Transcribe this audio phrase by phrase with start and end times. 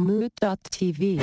[0.00, 1.18] Mood.tv.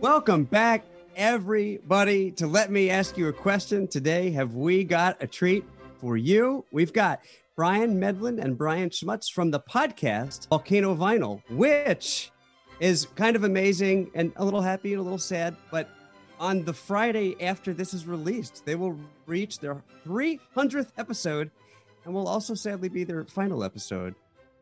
[0.00, 0.84] Welcome back,
[1.16, 3.88] everybody, to Let Me Ask You a Question.
[3.88, 5.64] Today, have we got a treat
[6.00, 6.64] for you?
[6.70, 7.20] We've got
[7.56, 12.30] Brian Medlin and Brian Schmutz from the podcast Volcano Vinyl, which
[12.78, 15.56] is kind of amazing and a little happy and a little sad.
[15.70, 15.88] But
[16.42, 21.52] on the Friday after this is released, they will reach their 300th episode
[22.04, 24.16] and will also sadly be their final episode.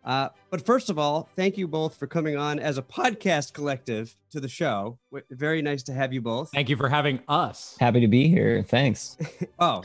[0.05, 4.15] Uh, but first of all, thank you both for coming on as a podcast collective
[4.31, 4.99] to the show.
[5.31, 6.51] Very nice to have you both.
[6.51, 7.77] Thank you for having us.
[7.81, 8.63] Happy to be here.
[8.63, 9.17] Thanks.
[9.59, 9.83] Oh,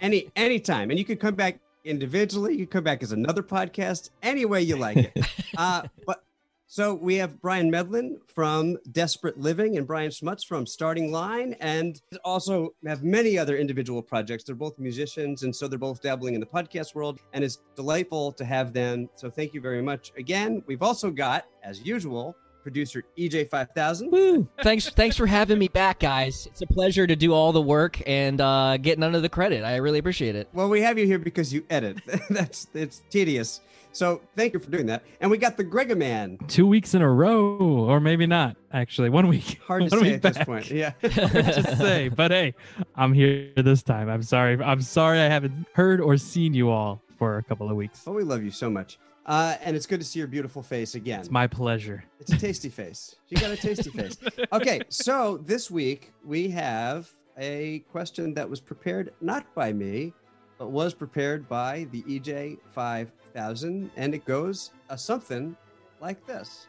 [0.00, 2.54] any anytime, and you could come back individually.
[2.54, 5.26] You could come back as another podcast, any way you like it.
[5.58, 6.24] uh, but
[6.70, 12.02] so we have Brian Medlin from Desperate Living and Brian Schmutz from Starting Line, and
[12.24, 14.44] also have many other individual projects.
[14.44, 18.32] They're both musicians, and so they're both dabbling in the podcast world, and it's delightful
[18.32, 19.08] to have them.
[19.16, 20.62] So thank you very much again.
[20.66, 22.36] We've also got, as usual,
[22.68, 24.10] producer E EJ5000.
[24.10, 24.46] Woo.
[24.62, 28.00] thanks thanks for having me back guys it's a pleasure to do all the work
[28.06, 31.06] and uh, get none of the credit i really appreciate it Well, we have you
[31.06, 31.98] here because you edit.
[32.30, 33.60] That's it's tedious.
[33.92, 35.02] So thank you for doing that.
[35.20, 36.46] And we got the Gregaman.
[36.46, 37.56] two weeks in a row,
[37.88, 38.56] or maybe not.
[38.72, 39.58] Actually, one week.
[39.66, 40.70] Hard to One say week at this point.
[40.82, 40.92] Yeah.
[41.02, 42.54] Hard to say, but hey,
[42.94, 44.08] I'm here this time.
[44.08, 44.62] I'm sorry.
[44.62, 48.02] I'm sorry I haven't heard or seen you all for a couple of weeks.
[48.06, 48.98] Oh, we love you so much.
[49.28, 51.20] Uh, and it's good to see your beautiful face again.
[51.20, 52.02] It's my pleasure.
[52.18, 53.14] It's a tasty face.
[53.28, 54.16] You got a tasty face.
[54.52, 60.14] Okay, so this week we have a question that was prepared not by me,
[60.58, 65.54] but was prepared by the EJ 5000, and it goes uh, something
[66.00, 66.66] like this.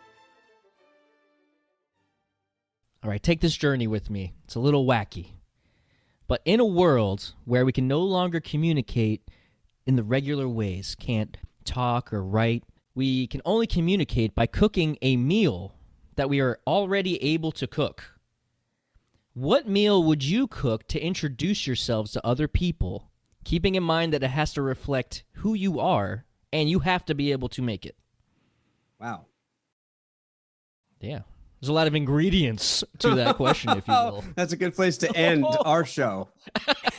[3.02, 5.28] all right take this journey with me it's a little wacky
[6.28, 9.22] but in a world where we can no longer communicate
[9.86, 12.64] in the regular ways can't talk or write
[12.95, 15.75] we can only communicate by cooking a meal
[16.15, 18.15] that we are already able to cook
[19.33, 23.09] what meal would you cook to introduce yourselves to other people
[23.43, 27.15] keeping in mind that it has to reflect who you are and you have to
[27.15, 27.95] be able to make it
[28.99, 29.26] Wow.
[30.99, 31.21] Yeah.
[31.61, 34.23] There's a lot of ingredients to that question, if you will.
[34.36, 36.30] That's a good place to end our show.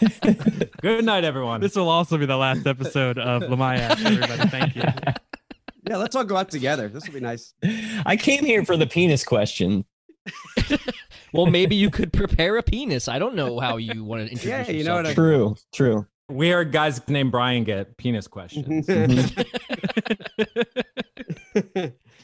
[0.82, 1.60] Good night, everyone.
[1.60, 3.90] This will also be the last episode of Lamaya.
[3.90, 4.82] Everybody, thank you.
[5.88, 6.88] Yeah, let's all go out together.
[6.88, 7.54] This will be nice.
[8.04, 9.86] I came here for the penis question.
[11.32, 13.08] Well, maybe you could prepare a penis.
[13.08, 15.56] I don't know how you want to introduce Yeah, you know what I- True.
[15.72, 16.06] True.
[16.28, 18.86] Weird guys named Brian get penis questions.
[18.86, 19.40] Mm-hmm.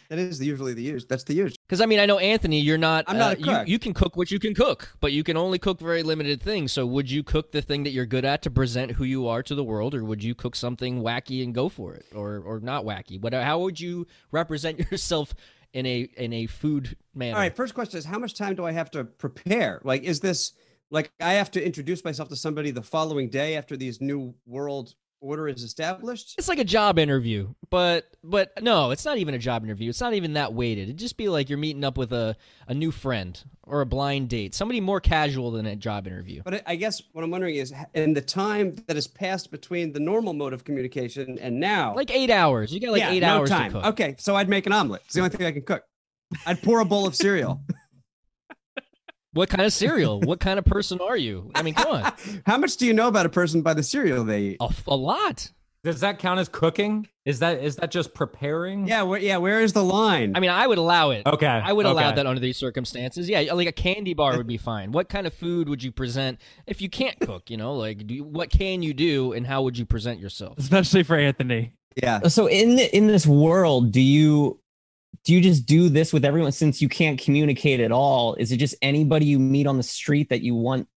[0.08, 1.04] That is the, usually the use.
[1.04, 1.56] That's the use.
[1.66, 3.04] Because I mean, I know Anthony, you're not.
[3.08, 3.68] I'm not uh, a cook.
[3.68, 6.42] You, you can cook what you can cook, but you can only cook very limited
[6.42, 6.72] things.
[6.72, 9.42] So, would you cook the thing that you're good at to present who you are
[9.42, 12.60] to the world, or would you cook something wacky and go for it, or or
[12.60, 13.20] not wacky?
[13.20, 13.32] What?
[13.34, 15.34] How would you represent yourself
[15.72, 17.36] in a in a food manner?
[17.36, 17.54] All right.
[17.54, 19.80] First question is how much time do I have to prepare?
[19.84, 20.52] Like, is this
[20.90, 24.94] like I have to introduce myself to somebody the following day after these new world
[25.20, 26.34] order is established?
[26.38, 29.88] It's like a job interview, but but no, it's not even a job interview.
[29.88, 30.84] It's not even that weighted.
[30.84, 32.36] It'd just be like you're meeting up with a,
[32.68, 36.42] a new friend or a blind date, somebody more casual than a job interview.
[36.44, 39.92] But I- I guess what I'm wondering is in the time that has passed between
[39.92, 42.72] the normal mode of communication and now, Like eight hours.
[42.72, 43.72] You got like yeah, eight no hours time.
[43.72, 43.86] to cook.
[43.92, 45.02] Okay, so I'd make an omelet.
[45.06, 45.82] It's the only thing I can cook.
[46.44, 47.62] I'd pour a bowl of cereal.
[49.36, 50.20] What kind of cereal?
[50.20, 51.50] what kind of person are you?
[51.54, 52.12] I mean, come on,
[52.46, 54.56] How much do you know about a person by the cereal they eat?
[54.60, 55.50] a, a lot.
[55.84, 57.06] Does that count as cooking?
[57.24, 58.88] Is that is that just preparing?
[58.88, 59.36] Yeah, where, yeah.
[59.36, 60.32] Where is the line?
[60.34, 61.24] I mean, I would allow it.
[61.26, 61.46] Okay.
[61.46, 63.28] I would allow that under these circumstances.
[63.28, 64.90] Yeah, like a candy bar would be fine.
[64.90, 67.50] What kind of food would you present if you can't cook?
[67.50, 70.58] You know, like do you, what can you do, and how would you present yourself?
[70.58, 71.72] Especially for Anthony.
[72.02, 72.26] yeah.
[72.26, 74.58] So in the, in this world, do you
[75.24, 78.34] do you just do this with everyone since you can't communicate at all?
[78.34, 80.88] Is it just anybody you meet on the street that you want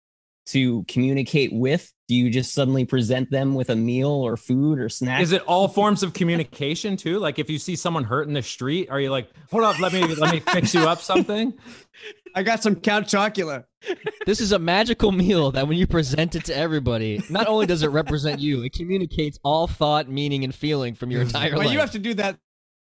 [0.47, 1.93] to communicate with?
[2.09, 5.21] Do you just suddenly present them with a meal or food or snack?
[5.21, 7.19] Is it all forms of communication too?
[7.19, 9.93] Like if you see someone hurt in the street, are you like, hold up, let
[9.93, 11.53] me let me fix you up something?
[12.35, 13.65] I got some Count Chocula.
[14.27, 17.83] This is a magical meal that when you present it to everybody, not only does
[17.83, 21.73] it represent you, it communicates all thought, meaning, and feeling from your entire Well, life.
[21.73, 22.39] you have to do that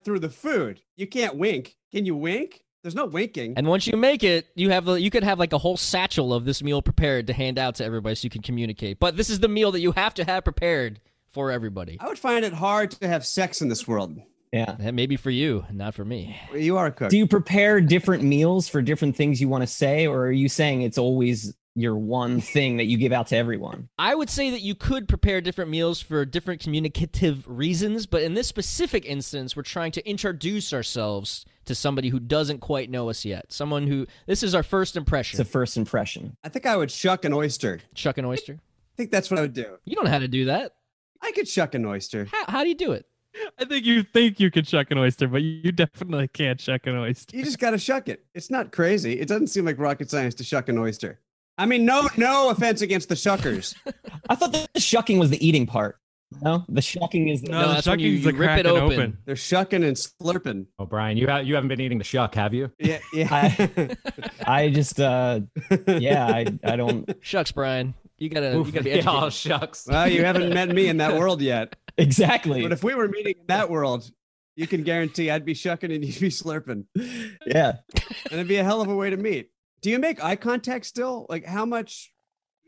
[0.04, 0.80] through the food.
[0.96, 1.76] You can't wink.
[1.92, 2.62] Can you wink?
[2.82, 3.54] There's no winking.
[3.56, 6.34] and once you make it, you have a- you could have like a whole satchel
[6.34, 8.98] of this meal prepared to hand out to everybody so you can communicate.
[8.98, 10.98] But this is the meal that you have to have prepared
[11.30, 11.96] for everybody.
[12.00, 14.18] I would find it hard to have sex in this world.
[14.52, 14.74] yeah.
[14.80, 16.36] That may be for you, not for me.
[16.54, 17.10] You are a cook.
[17.10, 20.48] Do you prepare different meals for different things you want to say, or are you
[20.48, 23.88] saying it's always your one thing that you give out to everyone.
[23.98, 28.34] I would say that you could prepare different meals for different communicative reasons, but in
[28.34, 33.24] this specific instance, we're trying to introduce ourselves to somebody who doesn't quite know us
[33.24, 33.52] yet.
[33.52, 35.40] Someone who this is our first impression.
[35.40, 36.36] It's a first impression.
[36.42, 37.80] I think I would shuck an oyster.
[37.94, 38.54] Shuck an oyster.
[38.94, 39.78] I think that's what I would do.
[39.84, 40.74] You don't know how to do that.
[41.22, 42.26] I could shuck an oyster.
[42.30, 43.06] How, how do you do it?
[43.58, 46.96] I think you think you could shuck an oyster, but you definitely can't shuck an
[46.96, 47.34] oyster.
[47.34, 48.26] You just got to shuck it.
[48.34, 49.18] It's not crazy.
[49.20, 51.18] It doesn't seem like rocket science to shuck an oyster.
[51.58, 53.74] I mean, no, no offense against the shuckers.
[54.28, 55.98] I thought the shucking was the eating part.
[56.40, 58.58] No, the shucking is the, No, No, the that's when you- shucking's the you rip
[58.58, 59.18] it cracking open.
[59.26, 60.66] They're shucking and slurping.
[60.78, 62.70] Oh, Brian, you ha- you haven't been eating the shuck, have you?
[62.78, 63.28] Yeah, yeah.
[63.30, 63.96] I-
[64.46, 65.40] I just uh
[65.86, 67.92] yeah, I I don't Shucks, Brian.
[68.16, 69.22] You gotta Oof, you gotta be yeah, educated.
[69.24, 69.86] oh, shucks.
[69.86, 71.76] well, you haven't met me in that world yet.
[71.98, 72.62] exactly.
[72.62, 74.10] But if we were meeting in that world,
[74.56, 76.86] you can guarantee I'd be shucking and you'd be slurping,
[77.46, 77.74] Yeah.
[77.94, 79.50] and it'd be a hell of a way to meet.
[79.82, 81.26] Do you make eye contact still?
[81.28, 82.12] Like, how much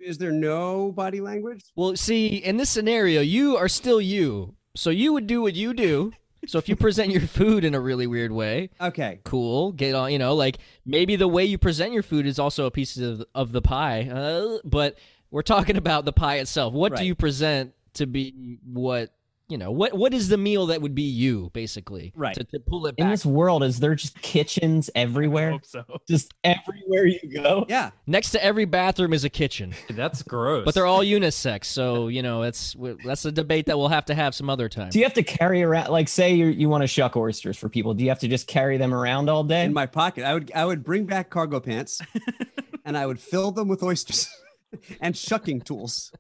[0.01, 1.63] is there no body language?
[1.77, 4.57] Well, see, in this scenario, you are still you.
[4.77, 6.13] So you would do what you do.
[6.47, 9.73] So if you present your food in a really weird way, Okay, cool.
[9.73, 12.71] Get on, you know, like maybe the way you present your food is also a
[12.71, 14.11] piece of of the pie.
[14.11, 14.99] Uh, but
[15.31, 16.75] we're talking about the pie itself.
[16.75, 16.99] What Right.
[17.01, 19.11] do you present to be what
[19.49, 19.71] you know?
[19.71, 22.13] What what is the meal that would be you basically?
[22.17, 22.35] Right.
[22.35, 23.13] To, to pull it In back.
[23.13, 25.51] this world, is there just kitchens I everywhere?
[25.53, 25.85] hope so.
[26.09, 27.67] Just everywhere you go.
[27.69, 27.91] yeah.
[28.07, 30.65] Next to every bathroom is a kitchen, That's gross.
[30.65, 31.67] but they're all unisex.
[31.67, 32.75] So you know, it's
[33.05, 34.91] that's a debate that we'll have to have some other time.
[34.91, 37.69] Do you have to carry around like say you you want to shuck oysters for
[37.69, 37.95] people?
[37.95, 39.65] Do you have to just carry them around all day?
[39.65, 42.01] In my pocket, I would I would bring back cargo pants,
[42.85, 44.29] and I would fill them with oysters
[45.01, 46.11] and shucking tools.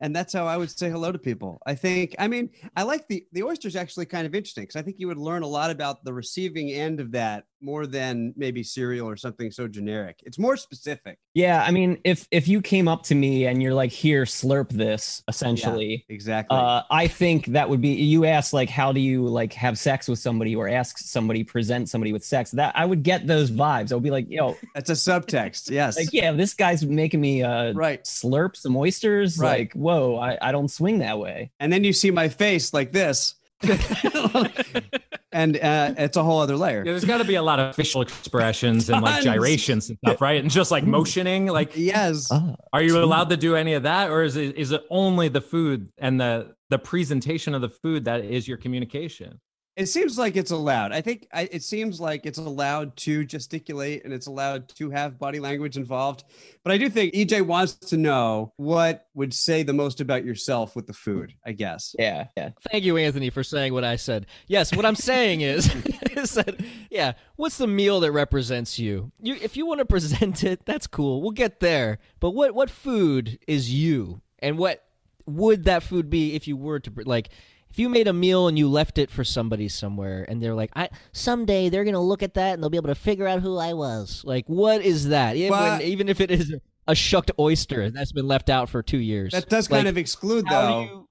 [0.00, 1.60] And that's how I would say hello to people.
[1.66, 2.14] I think.
[2.18, 5.08] I mean, I like the the oysters actually kind of interesting because I think you
[5.08, 9.16] would learn a lot about the receiving end of that more than maybe cereal or
[9.16, 10.20] something so generic.
[10.24, 11.18] It's more specific.
[11.34, 14.70] yeah, I mean, if if you came up to me and you're like, "Here, slurp
[14.70, 16.56] this," essentially, Exactly.
[16.56, 17.88] uh, I think that would be.
[17.94, 21.88] You ask like, "How do you like have sex with somebody?" or ask somebody, present
[21.88, 22.50] somebody with sex.
[22.52, 23.92] That I would get those vibes.
[23.92, 25.70] I'll be like, "Yo, that's a subtext.
[25.76, 25.96] Yes.
[25.96, 28.02] like yeah, this guy's making me uh right.
[28.04, 29.60] slurp some oysters." Right.
[29.60, 31.50] Like, whoa, I I don't swing that way.
[31.60, 33.34] And then you see my face like this.
[35.32, 36.78] and uh, it's a whole other layer.
[36.78, 40.20] Yeah, there's got to be a lot of facial expressions and like gyrations and stuff,
[40.20, 40.40] right?
[40.40, 41.46] And just like motioning.
[41.46, 42.28] Like, Yes.
[42.30, 45.28] Oh, are you allowed to do any of that, or is it is it only
[45.28, 49.40] the food and the the presentation of the food that is your communication?
[49.76, 50.92] It seems like it's allowed.
[50.92, 55.18] I think I, it seems like it's allowed to gesticulate and it's allowed to have
[55.18, 56.24] body language involved.
[56.64, 60.74] But I do think EJ wants to know what would say the most about yourself
[60.74, 61.94] with the food, I guess.
[61.98, 62.50] yeah, yeah.
[62.72, 64.26] Thank you, Anthony, for saying what I said.
[64.46, 65.66] Yes, what I'm saying is,
[66.12, 66.58] is that
[66.90, 69.12] yeah, what's the meal that represents you?
[69.20, 71.20] You, if you want to present it, that's cool.
[71.20, 71.98] We'll get there.
[72.18, 74.84] But what what food is you, and what
[75.26, 77.28] would that food be if you were to like?
[77.76, 80.70] If you made a meal and you left it for somebody somewhere, and they're like,
[80.74, 83.58] "I someday they're gonna look at that and they'll be able to figure out who
[83.58, 85.36] I was." Like, what is that?
[85.36, 86.54] Even, But- even if it is
[86.88, 89.98] a shucked oyster that's been left out for two years, That does kind Like, of
[89.98, 91.06] exclude, though,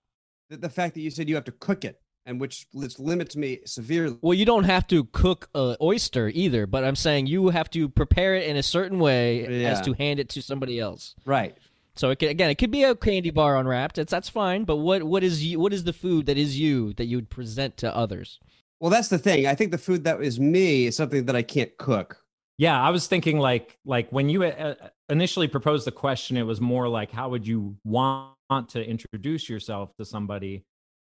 [0.49, 3.35] you- the, fact that you said you have to cook it, and which which limits
[3.35, 4.17] me severely.
[4.23, 7.89] Well, you don't have to cook a oyster either, but I'm saying you have to
[7.89, 11.13] prepare it in a certain way as to hand it to somebody else.
[11.25, 11.55] Right.
[11.95, 13.97] So it can, again, it could be a candy bar unwrapped.
[13.97, 14.65] It's that's fine.
[14.65, 17.29] But what what is you, what is the food that is you that you would
[17.29, 18.39] present to others?
[18.79, 19.47] Well, that's the thing.
[19.47, 22.21] I think the food that is me is something that I can't cook.
[22.57, 24.75] Yeah, I was thinking like like when you uh,
[25.09, 28.33] initially proposed the question, it was more like how would you want
[28.69, 30.65] to introduce yourself to somebody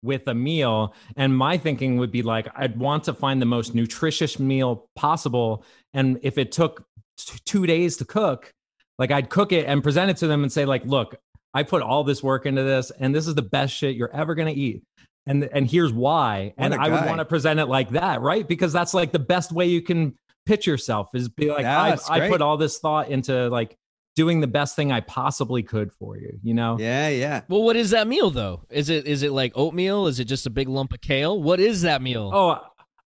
[0.03, 0.95] with a meal?
[1.15, 5.63] And my thinking would be like I'd want to find the most nutritious meal possible,
[5.93, 6.85] and if it took
[7.17, 8.51] t- two days to cook,
[9.01, 11.15] like I'd cook it and present it to them and say like, look,
[11.55, 14.35] I put all this work into this, and this is the best shit you're ever
[14.35, 14.83] gonna eat.
[15.25, 16.53] And, and here's why.
[16.55, 18.47] What and I would want to present it like that, right?
[18.47, 20.15] Because that's like the best way you can
[20.45, 23.75] pitch yourself is be like Yeah, I, I put all this thought into like
[24.15, 26.77] doing the best thing I possibly could for you, you know?
[26.79, 27.41] Yeah, yeah.
[27.49, 28.61] Well, what is that meal though?
[28.69, 30.05] Is it is it like oatmeal?
[30.05, 31.41] Is it just a big lump of kale?
[31.41, 32.29] What is that meal?
[32.31, 32.59] Oh,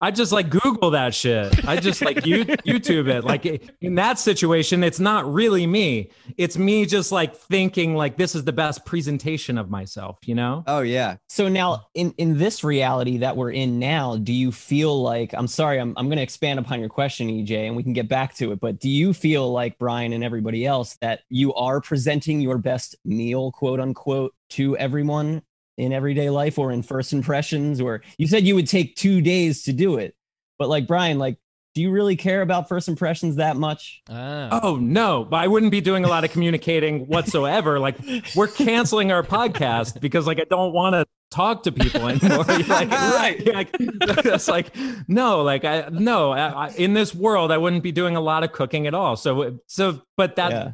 [0.05, 1.67] I just like Google that shit.
[1.67, 3.25] I just like you YouTube it.
[3.25, 3.47] Like
[3.81, 6.11] in that situation, it's not really me.
[6.37, 10.63] It's me just like thinking like this is the best presentation of myself, you know?
[10.67, 11.17] Oh, yeah.
[11.31, 15.47] So now in in this reality that we're in now, do you feel like I'm
[15.47, 18.35] sorry, I'm I'm going to expand upon your question EJ and we can get back
[18.35, 22.43] to it, but do you feel like Brian and everybody else that you are presenting
[22.43, 25.41] your best meal, quote unquote, to everyone
[25.77, 29.65] in everyday life or in first impressions or you said you would take 2 days
[29.65, 30.15] to do it.
[30.59, 31.37] But like Brian, like
[31.75, 34.01] Do you really care about first impressions that much?
[34.09, 34.61] Ah.
[34.63, 37.81] Oh no, but I wouldn't be doing a lot of communicating whatsoever.
[37.81, 37.97] Like
[38.37, 42.45] we're canceling our podcast because like I don't want to talk to people anymore.
[42.69, 43.45] like, Right.
[43.53, 44.71] Like, it's like
[45.09, 48.45] no, like I no, I, I, in this world I wouldn't be doing a lot
[48.45, 49.17] of cooking at all.
[49.17, 50.71] So so, but that Yeah.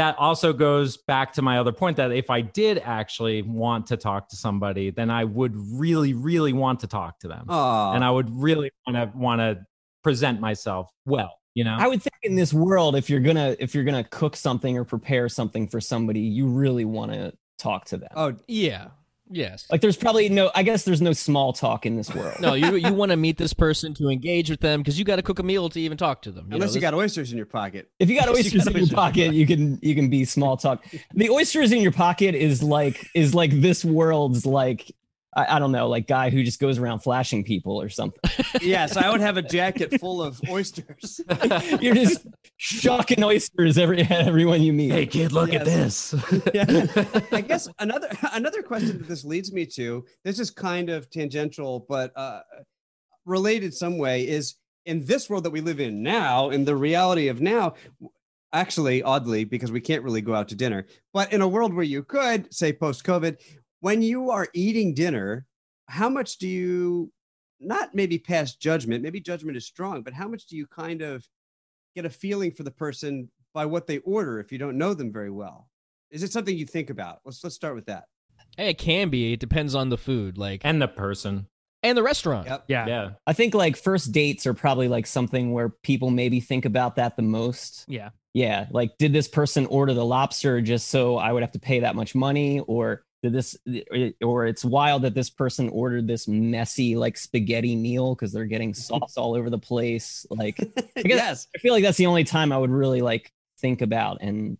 [0.00, 3.98] That also goes back to my other point that if I did actually want to
[3.98, 8.02] talk to somebody, then I would really, really want to talk to them, Oh, and
[8.02, 9.66] I would really want to want to
[10.02, 11.34] present myself well.
[11.54, 14.36] You know, I would think in this world, if you're gonna if you're gonna cook
[14.36, 18.10] something or prepare something for somebody, you really want to talk to them.
[18.16, 18.88] oh, Yeah.
[19.32, 19.66] Yes.
[19.70, 22.40] Like there's probably no I guess there's no small talk in this world.
[22.40, 25.16] No, you you want to meet this person to engage with them because you got
[25.16, 26.46] to cook a meal to even talk to them.
[26.48, 27.90] You unless know, you this- got oysters in your pocket.
[28.00, 29.94] If you got You oysters got in your oysters in your pocket, you can you
[29.94, 30.84] can be small talk.
[31.14, 34.90] The oysters in your pocket is like is like this world's like
[35.34, 38.20] I, I don't know, like guy who just goes around flashing people or something.
[38.60, 41.20] Yes, I would have a jacket full of oysters.
[41.80, 44.90] You're just shocking oysters every everyone you meet.
[44.90, 46.14] hey kid, look at this.
[46.54, 46.86] Yeah.
[47.32, 50.04] I guess another another question that this leads me to.
[50.24, 52.40] This is kind of tangential, but uh,
[53.24, 54.26] related some way.
[54.26, 57.74] Is in this world that we live in now, in the reality of now.
[58.52, 60.84] Actually, oddly, because we can't really go out to dinner,
[61.14, 63.36] but in a world where you could, say post COVID,
[63.80, 65.46] when you are eating dinner,
[65.88, 67.12] how much do you
[67.58, 69.02] not maybe pass judgment?
[69.02, 71.26] Maybe judgment is strong, but how much do you kind of
[71.94, 75.12] get a feeling for the person by what they order if you don't know them
[75.12, 75.68] very well?
[76.10, 77.20] Is it something you think about?
[77.24, 78.04] Let's let's start with that.
[78.56, 79.32] Hey, it can be.
[79.32, 81.46] It depends on the food, like and the person.
[81.82, 82.46] and the restaurant.
[82.46, 82.64] Yep.
[82.68, 82.86] Yeah.
[82.86, 83.10] Yeah.
[83.26, 87.16] I think like first dates are probably like something where people maybe think about that
[87.16, 87.84] the most.
[87.88, 88.10] Yeah.
[88.32, 91.80] Yeah, like did this person order the lobster just so I would have to pay
[91.80, 96.26] that much money or did this eh, or it's wild that this person ordered this
[96.26, 100.26] messy like spaghetti meal because they're getting sauce all over the place.
[100.30, 101.46] Like guess- yes.
[101.54, 104.58] I feel like that's the only time I would really like think about and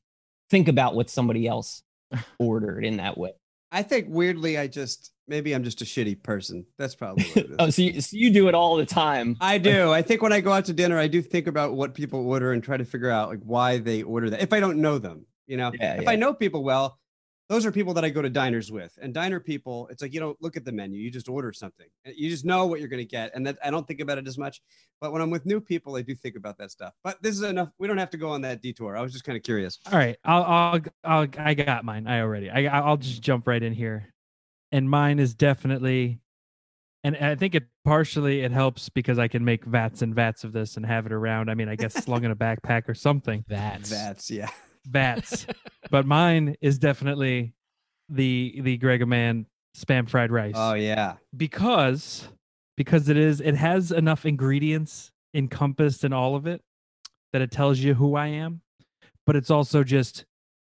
[0.51, 1.83] think about what somebody else
[2.39, 3.33] ordered in that way.
[3.73, 6.67] I think weirdly, I just maybe I'm just a shitty person.
[6.77, 7.69] That's probably what it oh, is.
[7.69, 9.37] Oh, so you, so you do it all the time.
[9.41, 9.93] I do.
[9.93, 12.53] I think when I go out to dinner, I do think about what people order
[12.53, 14.43] and try to figure out like why they order that.
[14.43, 16.11] If I don't know them, you know, Yeah, if yeah.
[16.11, 16.99] I know people well,
[17.51, 18.97] those are people that I go to diners with.
[19.03, 21.89] And diner people, it's like you don't look at the menu, you just order something.
[22.05, 24.29] You just know what you're going to get, and that I don't think about it
[24.29, 24.63] as much.
[25.01, 26.95] But when I'm with new people, I do think about that stuff.
[27.03, 27.71] But this is enough.
[27.79, 28.97] We don't have to go on that detour.
[28.97, 29.81] I was just kind of curious.
[29.91, 32.07] All right, I'll, I'll, I'll, I got mine.
[32.07, 34.15] I already, I, I'll just jump right in here,
[34.71, 36.21] and mine is definitely,
[37.03, 40.53] and I think it partially it helps because I can make vats and vats of
[40.53, 41.51] this and have it around.
[41.51, 43.45] I mean, I guess slung in a backpack or something.
[43.49, 44.51] That's That's yeah.
[44.87, 45.47] Vats,
[45.91, 47.55] but mine is definitely
[48.09, 49.47] the the Greg Man
[49.77, 51.15] spam fried rice Oh yeah.
[51.37, 52.29] because
[52.77, 56.61] because it is it has enough ingredients encompassed in all of it
[57.33, 58.63] that it tells you who I am,
[59.27, 60.25] but it's also just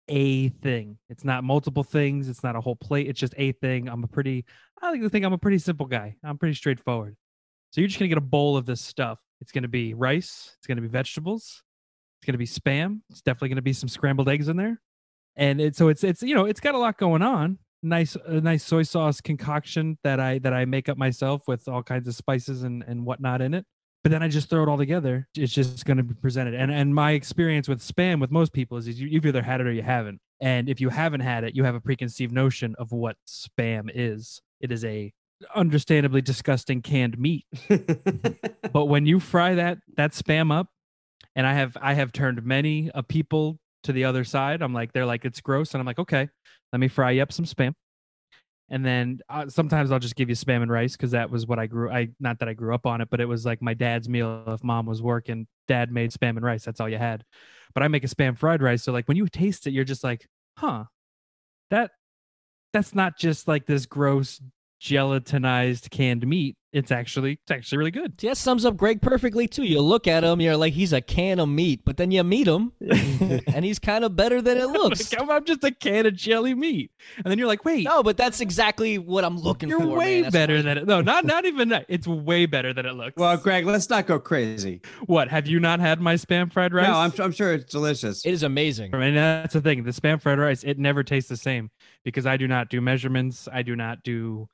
[0.09, 0.97] a thing.
[1.09, 2.29] It's not multiple things.
[2.29, 3.07] It's not a whole plate.
[3.07, 3.89] It's just a thing.
[3.89, 4.45] I'm a pretty.
[4.81, 6.15] I like to think I'm a pretty simple guy.
[6.23, 7.15] I'm pretty straightforward.
[7.71, 9.19] So you're just gonna get a bowl of this stuff.
[9.41, 10.55] It's gonna be rice.
[10.57, 11.63] It's gonna be vegetables.
[12.23, 13.01] It's gonna be spam.
[13.09, 14.79] It's definitely gonna be some scrambled eggs in there,
[15.35, 17.59] and it's so it's it's you know it's got a lot going on.
[17.81, 21.83] Nice a nice soy sauce concoction that I that I make up myself with all
[21.83, 23.65] kinds of spices and and whatnot in it
[24.03, 25.29] but then I just throw it all together.
[25.33, 26.53] It's just going to be presented.
[26.53, 29.61] And and my experience with spam with most people is, is you, you've either had
[29.61, 30.19] it or you haven't.
[30.41, 34.41] And if you haven't had it, you have a preconceived notion of what spam is.
[34.59, 35.13] It is a
[35.55, 37.45] understandably disgusting canned meat.
[38.73, 40.67] But when you fry that that spam up,
[41.35, 44.61] and I have I have turned many a people to the other side.
[44.61, 46.29] I'm like they're like it's gross, and I'm like okay,
[46.71, 47.73] let me fry you up some spam.
[48.69, 51.59] And then uh, sometimes I'll just give you spam and rice because that was what
[51.59, 51.91] I grew.
[51.91, 54.43] I not that I grew up on it, but it was like my dad's meal.
[54.47, 56.63] If mom was working, dad made spam and rice.
[56.65, 57.23] That's all you had.
[57.73, 58.83] But I make a spam fried rice.
[58.83, 60.85] So like when you taste it, you're just like, huh,
[61.69, 61.91] that
[62.71, 64.41] that's not just like this gross
[64.83, 66.55] gelatinized canned meat.
[66.71, 68.13] It's actually it's actually really good.
[68.19, 69.61] Yeah, sums up Greg perfectly too.
[69.63, 72.47] You look at him, you're like he's a can of meat, but then you meet
[72.47, 75.13] him, and he's kind of better than it looks.
[75.13, 78.17] I'm, I'm just a can of jelly meat, and then you're like, wait, No, but
[78.17, 79.97] that's exactly what I'm looking you're for.
[79.99, 80.23] way man.
[80.23, 80.87] That's better why- than it.
[80.87, 81.85] No, not not even that.
[81.89, 83.17] It's way better than it looks.
[83.17, 84.81] well, Greg, let's not go crazy.
[85.05, 86.87] what have you not had my spam fried rice?
[86.87, 88.25] No, I'm, I'm sure it's delicious.
[88.25, 88.95] It is amazing.
[88.95, 89.83] And that's the thing.
[89.83, 91.69] The spam fried rice, it never tastes the same
[92.03, 93.47] because I do not do measurements.
[93.53, 94.49] I do not do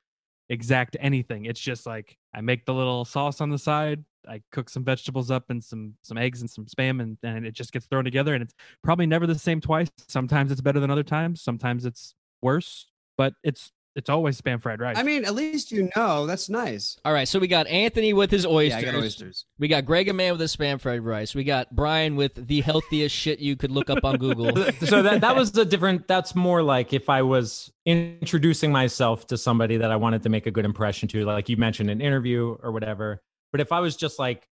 [0.50, 1.46] exact anything.
[1.46, 4.04] It's just like I make the little sauce on the side.
[4.28, 7.54] I cook some vegetables up and some some eggs and some spam, and and it
[7.54, 8.34] just gets thrown together.
[8.34, 8.54] And it's
[8.84, 9.88] probably never the same twice.
[10.08, 11.40] Sometimes it's better than other times.
[11.40, 12.86] Sometimes it's worse.
[13.16, 14.96] But it's it's always spam fried rice.
[14.96, 16.26] I mean, at least you know.
[16.26, 16.96] That's nice.
[17.04, 18.82] All right, so we got Anthony with his oysters.
[18.82, 19.46] Yeah, I got oysters.
[19.58, 21.34] We got Greg and Man with his spam fried rice.
[21.34, 24.54] We got Brian with the healthiest shit you could look up on Google.
[24.86, 29.36] so that that was a different that's more like if i was introducing myself to
[29.36, 32.56] somebody that i wanted to make a good impression to like you mentioned an interview
[32.62, 34.46] or whatever but if i was just like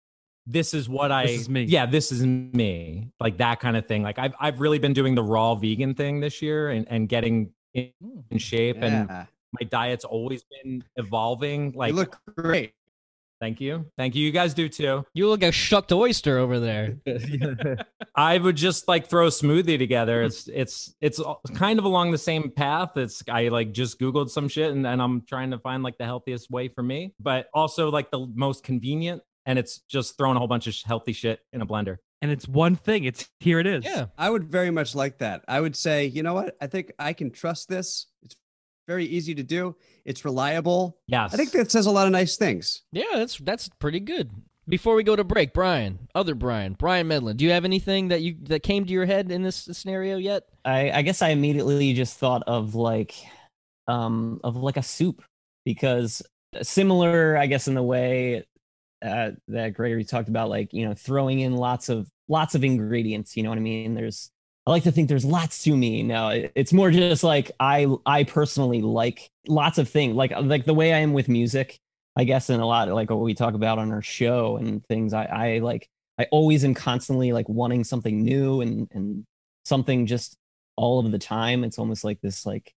[0.46, 1.63] this is what i This is me.
[1.63, 5.15] yeah this is me like that kind of thing like i've, I've really been doing
[5.15, 10.05] the raw vegan thing this year and, and getting in, in shape and my diet's
[10.05, 12.74] always been evolving like you look great.
[13.39, 16.60] thank you thank you you guys do too You look like a shucked oyster over
[16.60, 16.98] there.
[18.15, 20.24] I would just like throw a smoothie together.
[20.24, 21.22] It's it's it's
[21.53, 22.98] kind of along the same path.
[22.98, 26.05] It's I like just googled some shit and, and I'm trying to find like the
[26.05, 29.22] healthiest way for me, but also like the most convenient.
[29.47, 31.97] And it's just throwing a whole bunch of healthy shit in a blender.
[32.21, 33.05] and it's one thing.
[33.05, 33.59] It's here.
[33.59, 33.83] It is.
[33.85, 34.07] Yeah.
[34.17, 35.43] I would very much like that.
[35.47, 36.55] I would say, you know what?
[36.61, 38.07] I think I can trust this.
[38.23, 38.35] It's
[38.87, 39.75] very easy to do.
[40.05, 40.97] It's reliable.
[41.07, 42.83] Yes, I think that says a lot of nice things.
[42.91, 44.31] Yeah, that's that's pretty good.
[44.69, 48.21] Before we go to break, Brian, other Brian, Brian Medlin, do you have anything that
[48.21, 50.43] you that came to your head in this scenario yet?
[50.65, 53.13] I, I guess I immediately just thought of like
[53.87, 55.23] um of like a soup
[55.63, 56.21] because
[56.61, 58.43] similar I guess in the way
[59.03, 63.37] uh, that Gregory talked about like you know throwing in lots of lots of ingredients
[63.37, 64.31] you know what I mean there's
[64.65, 67.87] I like to think there's lots to me no it- it's more just like I
[68.05, 71.79] I personally like lots of things like like the way I am with music
[72.15, 75.13] I guess and a lot like what we talk about on our show and things
[75.13, 75.87] I I like
[76.19, 79.25] I always am constantly like wanting something new and and
[79.65, 80.35] something just
[80.75, 81.63] all of the time.
[81.63, 82.73] It's almost like this like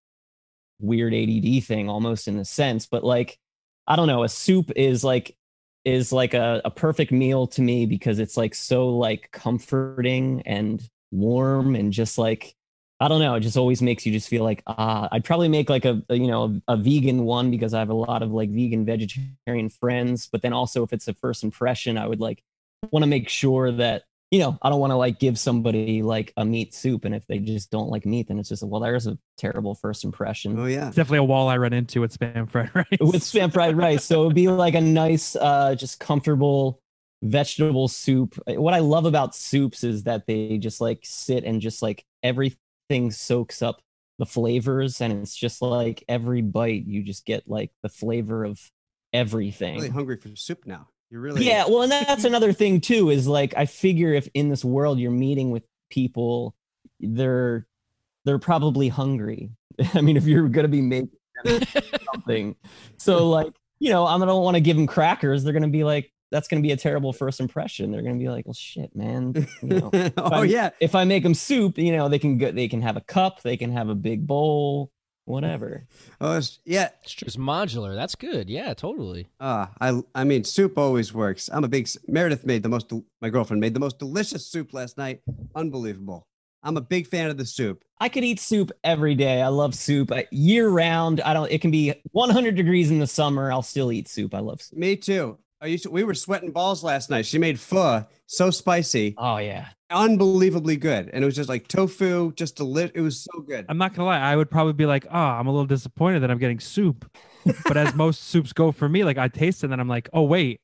[0.81, 3.39] weird ADD thing almost in a sense, but like
[3.87, 5.37] I don't know, a soup is like
[5.85, 10.83] is like a, a perfect meal to me because it's like so like comforting and
[11.11, 12.55] warm and just like
[13.03, 15.71] I don't know, it just always makes you just feel like ah I'd probably make
[15.71, 18.31] like a, a you know a, a vegan one because I have a lot of
[18.31, 22.43] like vegan vegetarian friends, but then also if it's a first impression, I would like
[22.91, 26.33] want to make sure that you know i don't want to like give somebody like
[26.37, 29.07] a meat soup and if they just don't like meat then it's just well there's
[29.07, 30.89] a terrible first impression Oh yeah.
[30.89, 32.87] It's definitely a wall I run into with spam fried rice.
[33.01, 36.81] with spam fried rice so it would be like a nice uh just comfortable
[37.23, 41.83] vegetable soup what i love about soups is that they just like sit and just
[41.83, 43.83] like everything soaks up
[44.19, 48.61] the flavors and it's just like every bite you just get like the flavor of
[49.13, 50.89] everything I'm Really hungry for soup now.
[51.11, 54.49] You're really yeah well and that's another thing too is like i figure if in
[54.49, 56.55] this world you're meeting with people
[57.01, 57.67] they're
[58.25, 59.51] they're probably hungry.
[59.95, 61.17] I mean if you're gonna be making
[62.13, 62.55] something.
[62.99, 65.43] So like you know i'm gonna want to give them crackers.
[65.43, 67.91] They're gonna be like that's gonna be a terrible first impression.
[67.91, 69.33] They're gonna be like well shit man.
[69.63, 70.71] You know oh I'm- yeah.
[70.81, 73.43] if i make them soup you know they can go they can have a cup
[73.43, 74.93] they can have a big bowl
[75.31, 75.87] whatever
[76.21, 76.91] Oh it's, yeah.
[77.03, 77.95] It's just modular.
[77.95, 78.51] That's good.
[78.51, 79.29] Yeah, totally.
[79.41, 81.49] Uh, I I mean, soup always works.
[81.53, 82.93] I'm a big Meredith made the most.
[83.23, 85.21] My girlfriend made the most delicious soup last night.
[85.55, 86.27] Unbelievable.
[86.63, 87.85] I'm a big fan of the soup.
[88.01, 89.41] I could eat soup every day.
[89.41, 91.23] I love soup I, year round.
[91.23, 91.51] I don't.
[91.51, 93.51] It can be 100 degrees in the summer.
[93.51, 94.35] I'll still eat soup.
[94.35, 94.79] I love soup.
[94.79, 95.39] Me too.
[95.61, 97.27] I used to, we were sweating balls last night.
[97.27, 99.67] She made pho so spicy, Oh yeah.
[99.91, 103.67] unbelievably good, and it was just like tofu, just a deli- It was so good.
[103.69, 104.19] I'm not gonna lie.
[104.21, 107.11] I would probably be like, oh, I'm a little disappointed that I'm getting soup.
[107.65, 110.09] but as most soups go for me, like I taste it, and then I'm like,
[110.13, 110.61] oh wait,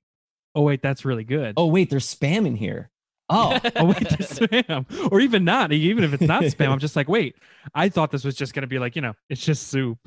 [0.54, 1.54] oh wait, that's really good.
[1.56, 2.90] Oh wait, there's spam in here.
[3.28, 5.72] Oh, oh wait, there's spam, or even not.
[5.72, 7.36] Even if it's not spam, I'm just like, wait,
[7.74, 9.98] I thought this was just gonna be like, you know, it's just soup,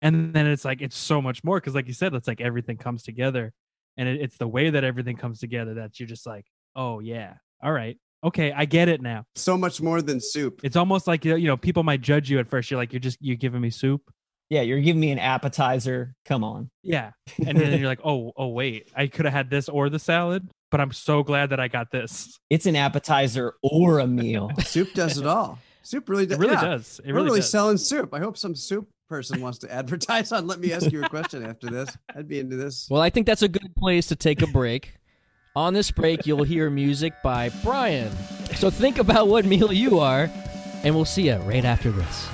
[0.00, 2.76] and then it's like it's so much more because, like you said, it's like everything
[2.78, 3.52] comes together,
[3.96, 7.34] and it, it's the way that everything comes together that you're just like, oh yeah,
[7.62, 9.24] all right, okay, I get it now.
[9.34, 10.60] So much more than soup.
[10.62, 12.70] It's almost like you know, people might judge you at first.
[12.70, 14.02] You're like, you're just you're giving me soup.
[14.50, 14.62] yeah.
[14.62, 16.14] You're giving me an appetizer.
[16.24, 16.70] Come on.
[16.82, 17.12] Yeah.
[17.46, 20.48] And then you're like, oh, oh, wait, I could have had this or the salad,
[20.70, 22.38] but I'm so glad that I got this.
[22.50, 24.50] It's an appetizer or a meal.
[24.60, 25.58] soup does it all.
[25.82, 26.38] Soup really does.
[26.38, 26.64] It really yeah.
[26.64, 27.00] does.
[27.00, 27.50] It We're really, really does.
[27.50, 28.14] selling soup.
[28.14, 30.46] I hope some soup person wants to advertise on.
[30.46, 31.94] Let me ask you a question after this.
[32.16, 32.88] I'd be into this.
[32.88, 34.94] Well, I think that's a good place to take a break.
[35.54, 38.10] On this break, you'll hear music by Brian.
[38.54, 40.30] So think about what meal you are,
[40.82, 42.26] and we'll see you right after this.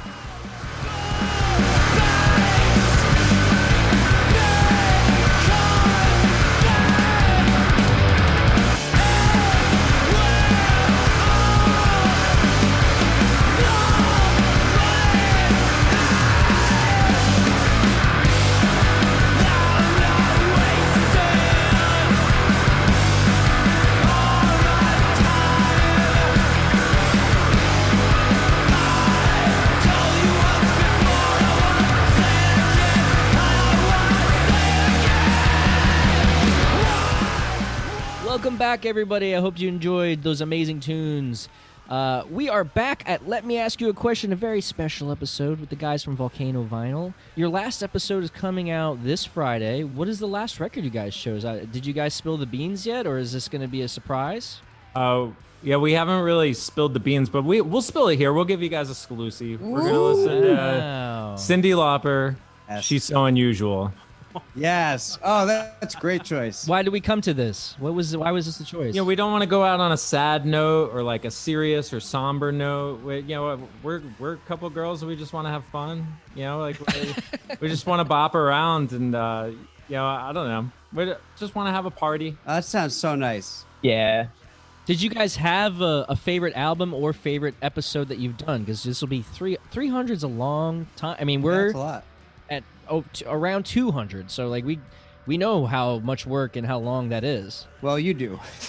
[38.68, 39.34] Back, everybody.
[39.34, 41.48] I hope you enjoyed those amazing tunes.
[41.88, 45.58] Uh, we are back at Let Me Ask You a Question, a very special episode
[45.58, 47.14] with the guys from Volcano Vinyl.
[47.34, 49.84] Your last episode is coming out this Friday.
[49.84, 51.46] What is the last record you guys chose?
[51.46, 53.88] Uh, did you guys spill the beans yet, or is this going to be a
[53.88, 54.60] surprise?
[54.94, 55.28] Uh,
[55.62, 58.34] yeah, we haven't really spilled the beans, but we we'll spill it here.
[58.34, 59.62] We'll give you guys a exclusive.
[59.62, 61.34] We're gonna listen to Wow.
[61.38, 62.36] Cyndi Lauper.
[62.68, 62.84] Yes.
[62.84, 63.94] She's so unusual.
[64.54, 65.18] Yes.
[65.22, 66.66] Oh, that, that's a great choice.
[66.66, 67.74] Why did we come to this?
[67.78, 68.16] What was?
[68.16, 68.94] Why was this the choice?
[68.94, 71.30] You know, we don't want to go out on a sad note or like a
[71.30, 73.02] serious or somber note.
[73.02, 75.04] We, you know, we're we're a couple girls.
[75.04, 76.06] We just want to have fun.
[76.34, 77.14] You know, like we,
[77.60, 79.50] we just want to bop around and uh,
[79.88, 80.70] you know, I don't know.
[80.92, 82.36] We just want to have a party.
[82.46, 83.64] Oh, that sounds so nice.
[83.82, 84.28] Yeah.
[84.86, 88.60] Did you guys have a, a favorite album or favorite episode that you've done?
[88.60, 91.16] Because this will be three three hundred's a long time.
[91.20, 91.94] I mean, we're That's a lot.
[91.98, 92.04] at
[92.88, 94.78] oh, t- around two hundred, so like we
[95.26, 97.66] we know how much work and how long that is.
[97.82, 98.40] Well, you do.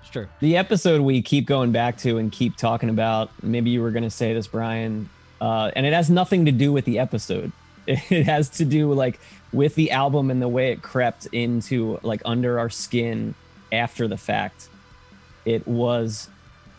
[0.00, 0.28] It's true.
[0.40, 4.04] The episode we keep going back to and keep talking about, maybe you were going
[4.04, 5.08] to say this, Brian,
[5.40, 7.52] uh, and it has nothing to do with the episode.
[7.86, 9.18] It has to do like
[9.52, 13.34] with the album and the way it crept into like under our skin
[13.72, 14.68] after the fact.
[15.44, 16.28] It was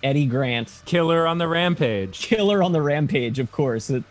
[0.03, 3.89] Eddie Grant, Killer on the Rampage, Killer on the Rampage, of course.
[3.89, 4.03] It,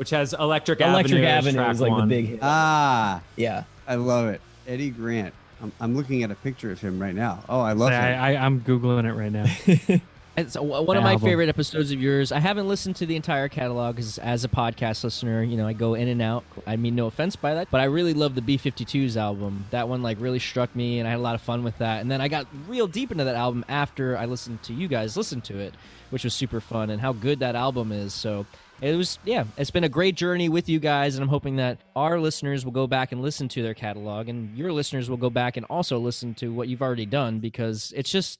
[0.00, 2.08] which has Electric, Electric Avenue, as Avenue is like one.
[2.08, 2.38] the big hit.
[2.40, 3.64] Ah, yeah.
[3.86, 4.40] I love it.
[4.66, 5.34] Eddie Grant.
[5.62, 7.44] I'm, I'm looking at a picture of him right now.
[7.50, 8.18] Oh, I love Say, him.
[8.18, 10.00] I, I, I'm googling it right now.
[10.36, 11.28] It's one of my Album.
[11.28, 12.32] favorite episodes of yours.
[12.32, 15.74] I haven't listened to the entire catalog because, as a podcast listener, you know, I
[15.74, 16.44] go in and out.
[16.66, 19.66] I mean, no offense by that, but I really love the B52s album.
[19.70, 22.00] That one, like, really struck me, and I had a lot of fun with that.
[22.00, 25.16] And then I got real deep into that album after I listened to you guys
[25.16, 25.74] listen to it,
[26.10, 28.14] which was super fun, and how good that album is.
[28.14, 28.46] So
[28.80, 31.78] it was, yeah, it's been a great journey with you guys, and I'm hoping that
[31.94, 35.30] our listeners will go back and listen to their catalog, and your listeners will go
[35.30, 38.38] back and also listen to what you've already done because it's just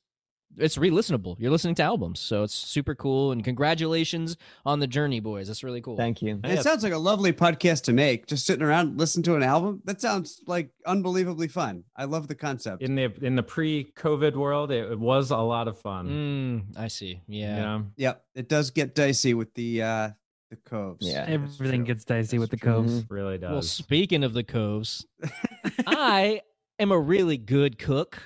[0.58, 1.36] it's re-listenable.
[1.38, 3.32] You're listening to albums, so it's super cool.
[3.32, 5.46] And congratulations on the journey, boys.
[5.46, 5.96] That's really cool.
[5.96, 6.40] Thank you.
[6.44, 8.26] it sounds like a lovely podcast to make.
[8.26, 9.80] Just sitting around, listen to an album.
[9.84, 11.84] That sounds like unbelievably fun.
[11.96, 12.82] I love the concept.
[12.82, 14.70] in the in the pre-COVID world.
[14.72, 16.08] It, it was a lot of fun.
[16.08, 17.20] Mm, I see.
[17.28, 17.82] you Yeah.
[17.96, 20.10] Yep, it does get dicey with the uh
[20.50, 21.06] the coves.
[21.06, 21.24] Yeah.
[21.28, 22.72] Everything gets dicey That's with the true.
[22.72, 22.98] coves.
[22.98, 23.50] It really does.
[23.50, 25.06] Well, speaking of the coves,
[25.86, 26.42] I
[26.78, 28.20] am a really good cook.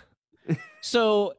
[0.81, 1.35] So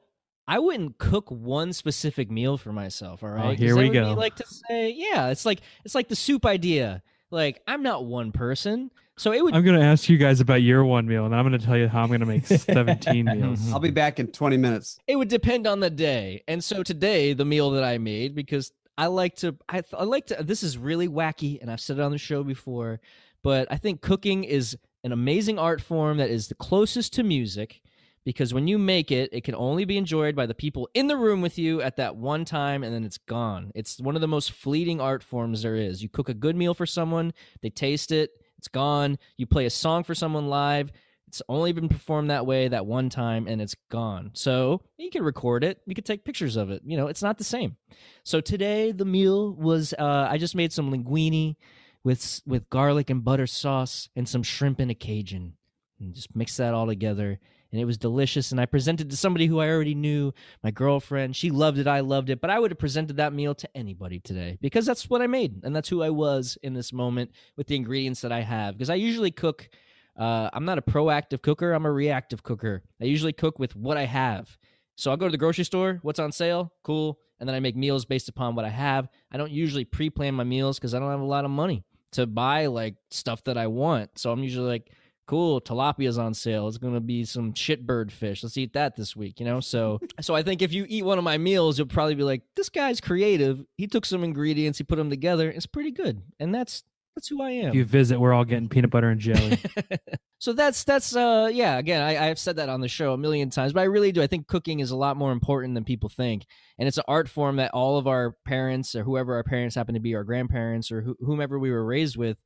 [0.48, 3.24] I wouldn't cook one specific meal for myself.
[3.24, 3.50] All oh, right.
[3.52, 4.19] 'Cause here we everybody go.
[4.19, 7.02] Like to say, yeah, it's like it's like the soup idea.
[7.32, 10.86] Like I'm not one person, so it would I'm gonna ask you guys about your
[10.86, 13.71] one meal, and I'm gonna tell you how I'm gonna make 17 meals.
[13.74, 15.00] I'll be back in 20 minutes.
[15.08, 16.43] it would depend on the day.
[16.48, 20.27] And so today, the meal that I made because I like to, I, I like
[20.27, 20.41] to.
[20.41, 23.01] This is really wacky, and I've said it on the show before,
[23.43, 27.81] but I think cooking is an amazing art form that is the closest to music.
[28.23, 31.15] Because when you make it, it can only be enjoyed by the people in the
[31.15, 33.71] room with you at that one time, and then it's gone.
[33.75, 36.01] It's one of the most fleeting art forms there is.
[36.01, 39.19] You cook a good meal for someone, they taste it, it's gone.
[39.38, 40.91] You play a song for someone live,
[41.36, 44.32] it's only been performed that way that one time and it's gone.
[44.34, 45.82] So you can record it.
[45.86, 46.82] You can take pictures of it.
[46.86, 47.76] You know, it's not the same.
[48.24, 51.58] So today the meal was uh, I just made some linguine
[52.06, 55.56] with with garlic and butter sauce and some shrimp in a Cajun.
[56.00, 57.38] And just mix that all together.
[57.71, 58.52] And it was delicious.
[58.52, 61.36] And I presented to somebody who I already knew, my girlfriend.
[61.36, 61.88] She loved it.
[61.88, 62.39] I loved it.
[62.39, 65.65] But I would have presented that meal to anybody today because that's what I made.
[65.65, 68.78] And that's who I was in this moment with the ingredients that I have.
[68.78, 69.69] Because I usually cook
[70.17, 71.73] uh, I'm not a proactive cooker.
[71.73, 72.84] I'm a reactive cooker.
[73.01, 74.58] I usually cook with what I have.
[74.95, 75.99] So I'll go to the grocery store.
[76.04, 76.71] What's on sale?
[76.84, 77.19] Cool.
[77.39, 79.10] And then I make meals based upon what I have.
[79.32, 82.25] I don't usually pre-plan my meals because I don't have a lot of money to
[82.25, 84.17] buy like stuff that I want.
[84.17, 84.89] So I'm usually like,
[85.28, 86.69] cool, tilapia's on sale.
[86.69, 88.41] It's gonna be some shitbird fish.
[88.41, 89.60] Let's eat that this week, you know?
[89.60, 92.43] So so I think if you eat one of my meals, you'll probably be like,
[92.56, 93.65] this guy's creative.
[93.75, 95.51] He took some ingredients, he put them together.
[95.51, 96.21] It's pretty good.
[96.39, 96.84] And that's
[97.15, 97.69] that's who I am.
[97.69, 99.58] If you visit, we're all getting peanut butter and jelly.
[100.45, 103.49] so that's that's uh yeah again I, i've said that on the show a million
[103.49, 106.10] times but i really do i think cooking is a lot more important than people
[106.10, 106.45] think
[106.78, 109.95] and it's an art form that all of our parents or whoever our parents happen
[109.95, 112.38] to be our grandparents or wh- whomever we were raised with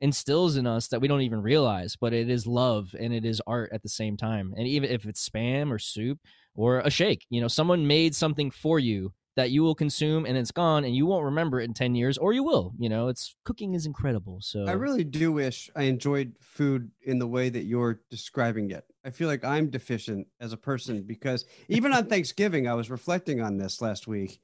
[0.00, 3.42] instills in us that we don't even realize but it is love and it is
[3.46, 6.18] art at the same time and even if it's spam or soup
[6.54, 10.36] or a shake you know someone made something for you that you will consume and
[10.36, 13.08] it's gone and you won't remember it in 10 years or you will you know
[13.08, 17.48] it's cooking is incredible so I really do wish I enjoyed food in the way
[17.48, 18.84] that you're describing it.
[19.04, 23.40] I feel like I'm deficient as a person because even on Thanksgiving, I was reflecting
[23.40, 24.40] on this last week,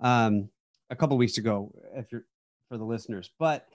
[0.00, 0.48] um,
[0.90, 2.24] a couple weeks ago, if you're
[2.68, 3.30] for the listeners.
[3.38, 3.66] But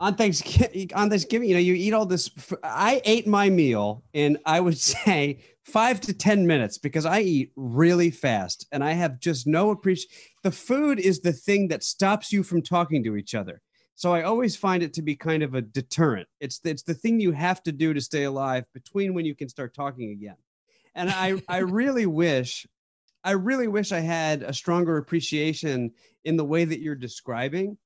[0.00, 2.30] on Thanksgiving, on Thanksgiving, you know, you eat all this.
[2.36, 7.20] f- I ate my meal in, I would say, five to 10 minutes because I
[7.20, 10.14] eat really fast and I have just no appreciation.
[10.42, 13.60] The food is the thing that stops you from talking to each other.
[13.94, 16.28] So I always find it to be kind of a deterrent.
[16.40, 19.48] It's, it's the thing you have to do to stay alive between when you can
[19.48, 20.36] start talking again.
[20.94, 22.66] And I, I really wish,
[23.22, 25.92] I really wish I had a stronger appreciation
[26.24, 27.78] in the way that you're describing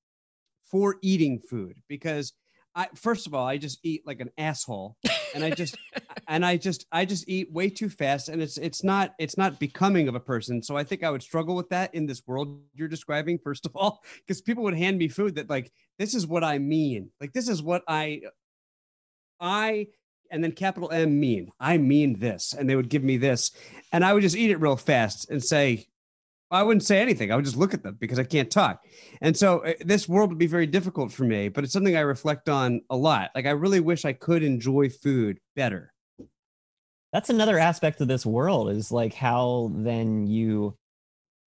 [0.71, 2.33] for eating food because
[2.75, 4.97] I first of all I just eat like an asshole
[5.35, 5.77] and I just
[6.29, 9.59] and I just I just eat way too fast and it's it's not it's not
[9.59, 10.63] becoming of a person.
[10.63, 13.75] So I think I would struggle with that in this world you're describing first of
[13.75, 17.11] all because people would hand me food that like this is what I mean.
[17.21, 18.23] Like this is what I
[19.41, 19.89] I
[20.31, 21.51] and then capital M mean.
[21.59, 22.53] I mean this.
[22.53, 23.51] And they would give me this.
[23.93, 25.88] And I would just eat it real fast and say
[26.51, 27.31] I wouldn't say anything.
[27.31, 28.83] I would just look at them because I can't talk.
[29.21, 32.01] And so uh, this world would be very difficult for me, but it's something I
[32.01, 33.31] reflect on a lot.
[33.35, 35.93] Like I really wish I could enjoy food better.
[37.13, 40.77] That's another aspect of this world is like how then you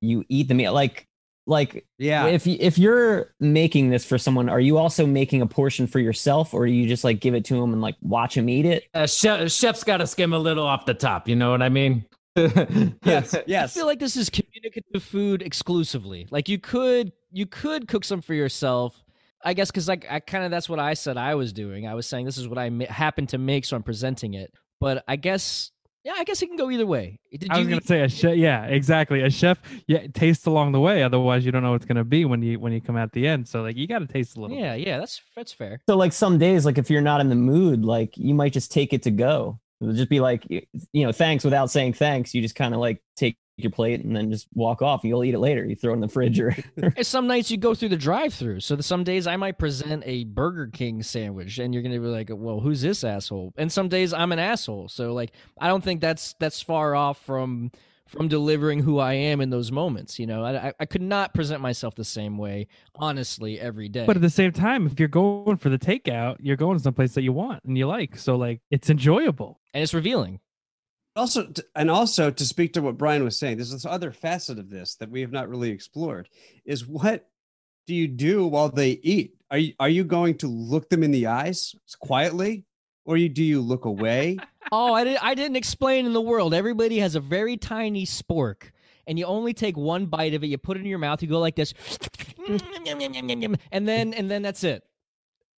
[0.00, 0.72] you eat the meal.
[0.72, 1.06] Like
[1.46, 2.26] like Yeah.
[2.26, 5.98] if y- if you're making this for someone, are you also making a portion for
[5.98, 8.66] yourself, or do you just like give it to them and like watch them eat
[8.66, 8.84] it?
[8.94, 11.26] Uh, chef, chef's got to skim a little off the top.
[11.28, 12.04] You know what I mean?
[13.04, 13.34] yes.
[13.46, 13.76] Yes.
[13.76, 16.26] I feel like this is communicative food exclusively.
[16.30, 19.02] Like you could you could cook some for yourself.
[19.44, 21.86] I guess because like I kind of that's what I said I was doing.
[21.86, 24.52] I was saying this is what I ma- happened to make, so I'm presenting it.
[24.80, 25.70] But I guess
[26.04, 27.18] yeah, I guess it can go either way.
[27.32, 28.36] Did I was gonna eat- say a chef.
[28.36, 29.20] Yeah, exactly.
[29.22, 31.02] A chef, yeah, taste along the way.
[31.02, 33.46] Otherwise, you don't know what's gonna be when you when you come at the end.
[33.48, 34.56] So like, you got to taste a little.
[34.56, 35.82] Yeah, yeah, that's that's fair.
[35.88, 38.72] So like some days, like if you're not in the mood, like you might just
[38.72, 39.60] take it to go.
[39.80, 42.34] It'll just be like you know, thanks without saying thanks.
[42.34, 45.02] You just kind of like take your plate and then just walk off.
[45.04, 45.64] You'll eat it later.
[45.64, 46.54] You throw it in the fridge or
[47.02, 48.60] some nights you go through the drive-through.
[48.60, 52.30] So some days I might present a Burger King sandwich, and you're gonna be like,
[52.32, 54.88] "Well, who's this asshole?" And some days I'm an asshole.
[54.88, 57.72] So like, I don't think that's that's far off from
[58.08, 60.18] from delivering who I am in those moments.
[60.18, 64.06] You know, I I, I could not present myself the same way, honestly, every day.
[64.06, 67.14] But at the same time, if you're going for the takeout, you're going to someplace
[67.14, 68.16] that you want and you like.
[68.16, 69.60] So like, it's enjoyable.
[69.74, 70.40] and it's revealing.
[71.16, 74.70] also and also to speak to what brian was saying there's this other facet of
[74.70, 76.28] this that we have not really explored
[76.64, 77.28] is what
[77.88, 81.10] do you do while they eat are you are you going to look them in
[81.10, 82.64] the eyes quietly
[83.08, 84.36] or you do you look away
[84.70, 85.24] Oh, I didn't.
[85.24, 86.52] I didn't explain in the world.
[86.52, 88.70] Everybody has a very tiny spork,
[89.06, 90.48] and you only take one bite of it.
[90.48, 91.22] You put it in your mouth.
[91.22, 91.72] You go like this,
[93.72, 94.84] and then and then that's it.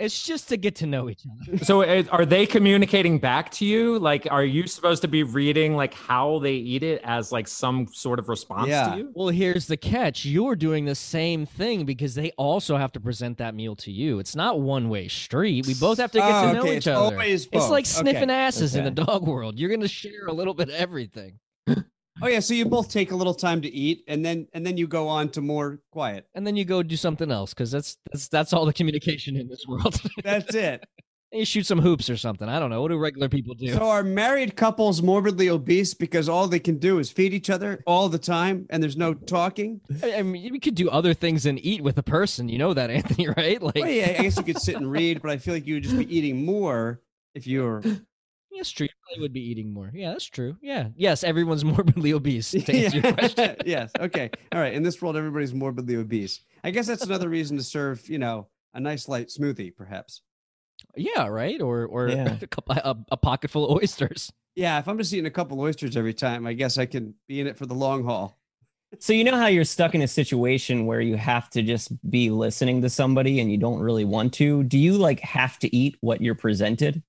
[0.01, 1.59] It's just to get to know each other.
[1.65, 3.99] so are they communicating back to you?
[3.99, 7.87] Like, are you supposed to be reading like how they eat it as like some
[7.93, 8.93] sort of response Yeah.
[8.93, 9.13] to you?
[9.15, 13.37] Well, here's the catch: you're doing the same thing because they also have to present
[13.39, 14.19] that meal to you.
[14.21, 15.67] It's not one way street.
[15.67, 17.15] We both have to get Oh, to know okay, each it's other.
[17.17, 19.59] always It's like sniffing Okay, asses in the dog world.
[19.59, 21.39] You're gonna share a little bit of everything,
[22.23, 24.77] oh yeah so you both take a little time to eat and then and then
[24.77, 27.99] you go on to more quiet and then you go do something else because that's
[28.11, 30.01] that's that's all the communication in this world.
[30.25, 30.85] that's it
[31.33, 32.49] you shoot some hoops or something.
[32.49, 32.83] I don't know.
[32.83, 33.73] What do regular people do?
[33.73, 37.83] So are married couples morbidly obese because all they can do is feed each other
[37.87, 39.81] all the time and there's no talking?
[40.03, 42.49] I mean, we could do other things than eat with a person.
[42.49, 43.63] You know that, Anthony, right?
[43.63, 45.75] Like, Well, yeah, I guess you could sit and read, but I feel like you
[45.75, 47.01] would just be eating more
[47.35, 47.83] if you're
[48.57, 48.89] that's true.
[49.15, 49.91] You would be eating more.
[49.95, 50.57] Yeah, that's true.
[50.61, 50.89] Yeah.
[50.97, 52.51] Yes, everyone's morbidly obese.
[52.51, 53.57] To answer your question.
[53.67, 53.91] yes.
[53.99, 54.31] Okay.
[54.53, 54.73] All right.
[54.75, 56.41] In this world, everybody's morbidly obese.
[56.65, 60.23] I guess that's another reason to serve, you know, a nice light smoothie, perhaps.
[60.97, 61.61] Yeah, right.
[61.61, 62.37] Or or Yeah.
[62.41, 64.33] a, couple, a, a pocket full of oysters.
[64.55, 64.79] Yeah.
[64.79, 67.47] If I'm just eating a couple oysters every time, I guess I can be in
[67.47, 68.37] it for the long haul.
[68.99, 72.29] So you know how you're stuck in a situation where you have to just be
[72.29, 74.65] listening to somebody and you don't really want to?
[74.65, 77.01] Do you like have to eat what you're presented?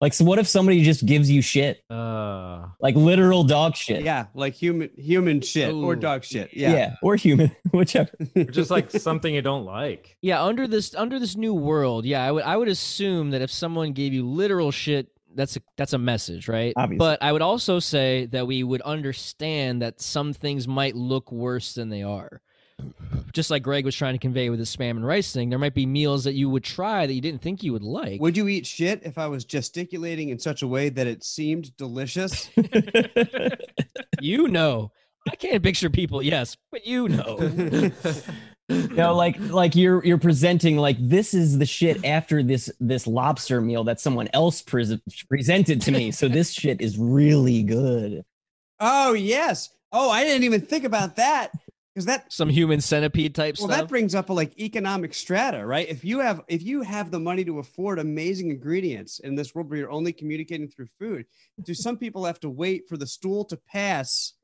[0.00, 1.82] Like so what if somebody just gives you shit?
[1.90, 4.02] Uh, Like literal dog shit.
[4.02, 4.26] Yeah.
[4.34, 6.50] Like human, human shit or dog shit.
[6.54, 6.94] Yeah.
[7.02, 8.10] Or human, whichever.
[8.34, 10.16] or just like something you don't like.
[10.22, 13.50] Yeah, under this under this new world, yeah, I would I would assume that if
[13.50, 16.72] someone gave you literal shit, that's a that's a message, right?
[16.76, 16.98] Obviously.
[16.98, 21.74] But I would also say that we would understand that some things might look worse
[21.74, 22.40] than they are.
[23.32, 25.74] Just like Greg was trying to convey with his spam and rice thing, there might
[25.74, 28.20] be meals that you would try that you didn't think you would like.
[28.20, 31.76] Would you eat shit if I was gesticulating in such a way that it seemed
[31.76, 32.50] delicious?
[34.20, 34.92] you know.
[35.30, 37.36] I can't picture people, yes, but you know.
[38.68, 43.60] no, like like you're you're presenting like this is the shit after this this lobster
[43.60, 44.96] meal that someone else pres
[45.28, 46.10] presented to me.
[46.10, 48.24] So this shit is really good.
[48.80, 49.68] Oh yes.
[49.92, 51.52] Oh, I didn't even think about that
[52.04, 53.80] because that Some human centipede type well stuff.
[53.80, 57.20] that brings up a like economic strata right if you have if you have the
[57.20, 61.26] money to afford amazing ingredients in this world where you're only communicating through food
[61.64, 64.34] do some people have to wait for the stool to pass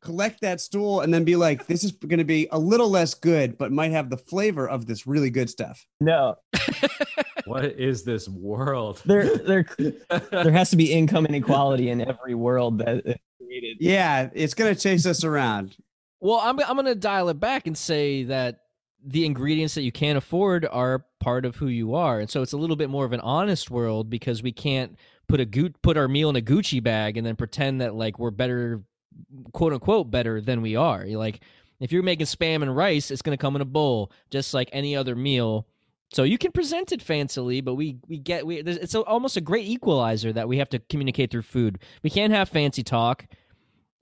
[0.00, 3.12] collect that stool and then be like this is going to be a little less
[3.14, 6.36] good but might have the flavor of this really good stuff No,
[7.44, 9.02] what is this world?
[9.04, 9.66] there there
[10.30, 13.18] there has to be income inequality in every world that.
[13.38, 13.76] created.
[13.80, 15.76] yeah it's going to chase us around
[16.22, 18.60] Well, I'm I'm gonna dial it back and say that
[19.04, 22.52] the ingredients that you can't afford are part of who you are, and so it's
[22.52, 26.06] a little bit more of an honest world because we can't put a put our
[26.06, 28.84] meal in a Gucci bag and then pretend that like we're better,
[29.52, 31.04] quote unquote, better than we are.
[31.04, 31.40] You're like
[31.80, 34.94] if you're making spam and rice, it's gonna come in a bowl just like any
[34.94, 35.66] other meal.
[36.12, 39.40] So you can present it fancily, but we we get we it's a, almost a
[39.40, 41.80] great equalizer that we have to communicate through food.
[42.04, 43.26] We can't have fancy talk.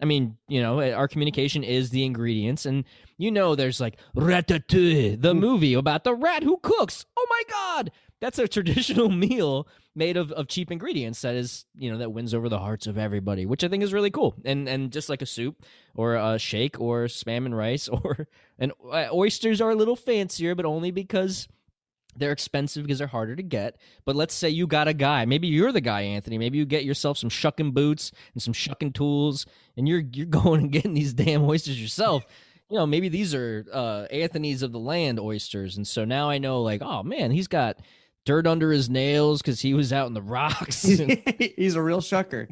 [0.01, 2.85] I mean, you know, our communication is the ingredients, and
[3.19, 7.05] you know, there's like Ratatouille, the movie about the rat who cooks.
[7.17, 11.91] Oh my god, that's a traditional meal made of, of cheap ingredients that is, you
[11.91, 14.35] know, that wins over the hearts of everybody, which I think is really cool.
[14.45, 18.73] And and just like a soup or a shake or spam and rice or and
[18.91, 21.49] uh, oysters are a little fancier, but only because
[22.17, 23.77] they're expensive because they're harder to get.
[24.05, 25.25] But let's say you got a guy.
[25.25, 26.39] Maybe you're the guy, Anthony.
[26.39, 29.47] Maybe you get yourself some shucking boots and some shucking tools,
[29.77, 32.25] and you're you're going and getting these damn oysters yourself.
[32.69, 36.39] You know, maybe these are uh, Anthony's of the land oysters, and so now I
[36.39, 37.79] know, like, oh man, he's got
[38.25, 40.85] dirt under his nails because he was out in the rocks.
[40.85, 41.23] and-
[41.57, 42.49] he's a real shucker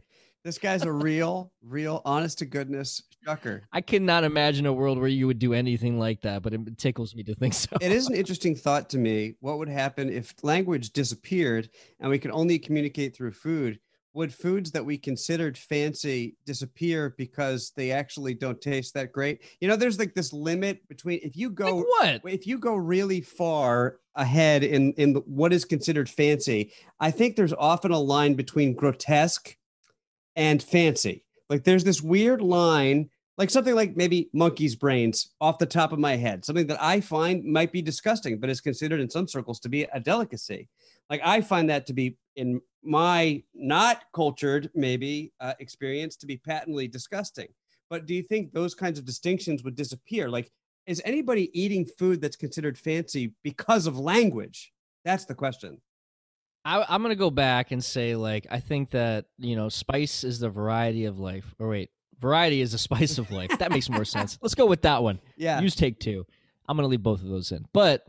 [0.48, 5.08] this guy's a real real honest to goodness shucker I cannot imagine a world where
[5.08, 7.76] you would do anything like that, but it tickles me to think so.
[7.80, 9.34] it is an interesting thought to me.
[9.40, 11.68] What would happen if language disappeared
[12.00, 13.78] and we could only communicate through food?
[14.14, 19.42] Would foods that we considered fancy disappear because they actually don't taste that great?
[19.60, 22.32] You know, there's like this limit between if you go Like what?
[22.32, 27.52] if you go really far ahead in in what is considered fancy, I think there's
[27.52, 29.57] often a line between grotesque
[30.38, 31.24] and fancy.
[31.50, 35.98] Like there's this weird line, like something like maybe monkey's brains off the top of
[35.98, 39.58] my head, something that I find might be disgusting, but is considered in some circles
[39.60, 40.68] to be a delicacy.
[41.10, 46.36] Like I find that to be in my not cultured maybe uh, experience to be
[46.36, 47.48] patently disgusting.
[47.90, 50.28] But do you think those kinds of distinctions would disappear?
[50.28, 50.52] Like,
[50.86, 54.72] is anybody eating food that's considered fancy because of language?
[55.04, 55.80] That's the question.
[56.64, 60.40] I, I'm gonna go back and say like I think that you know spice is
[60.40, 61.54] the variety of life.
[61.58, 61.90] Or wait,
[62.20, 63.58] variety is the spice of life.
[63.58, 64.38] That makes more sense.
[64.42, 65.20] Let's go with that one.
[65.36, 65.60] Yeah.
[65.60, 66.26] Use take two.
[66.68, 67.66] I'm gonna leave both of those in.
[67.72, 68.06] But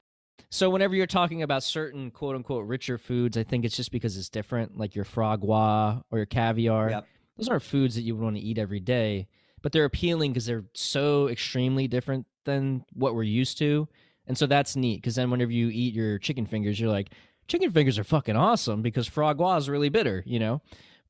[0.50, 4.18] so whenever you're talking about certain quote unquote richer foods, I think it's just because
[4.18, 6.90] it's different, like your frog or your caviar.
[6.90, 7.08] Yep.
[7.38, 9.28] Those aren't foods that you would want to eat every day,
[9.62, 13.88] but they're appealing because they're so extremely different than what we're used to.
[14.28, 17.12] And so that's neat because then whenever you eat your chicken fingers, you're like,
[17.50, 20.62] chicken fingers are fucking awesome because frog gras is really bitter, you know.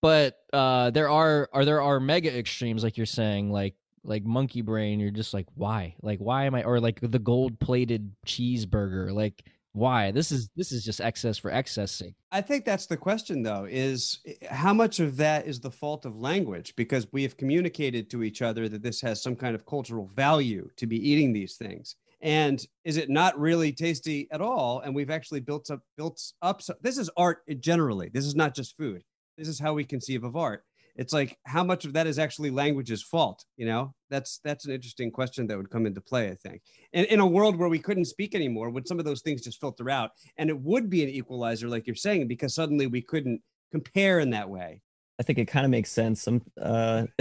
[0.02, 4.62] But uh, there are are there are mega extremes like you're saying, like like monkey
[4.62, 5.00] brain.
[5.00, 5.96] You're just like, why?
[6.02, 6.64] Like why am I?
[6.64, 9.14] Or like the gold plated cheeseburger.
[9.14, 10.12] Like why?
[10.12, 12.16] This is this is just excess for excess sake.
[12.32, 16.06] I think that's the question, though, is eh, how much of that is the fault
[16.06, 16.76] of language?
[16.76, 20.70] Because we have communicated to each other that this has some kind of cultural value
[20.78, 21.96] to be eating these things.
[22.22, 24.82] And is it not really tasty at all?
[24.82, 26.62] And we've actually built up, built up.
[26.62, 28.10] So, this is art generally.
[28.10, 29.04] This is not just food.
[29.38, 30.64] This is how we conceive of art.
[31.00, 33.46] It's like how much of that is actually language's fault?
[33.56, 36.30] You know, that's that's an interesting question that would come into play.
[36.30, 39.22] I think, and in a world where we couldn't speak anymore, would some of those
[39.22, 40.12] things just filter out?
[40.36, 44.32] And it would be an equalizer, like you're saying, because suddenly we couldn't compare in
[44.32, 44.82] that way.
[45.20, 46.22] I think it kind of makes sense.
[46.22, 47.08] Some uh,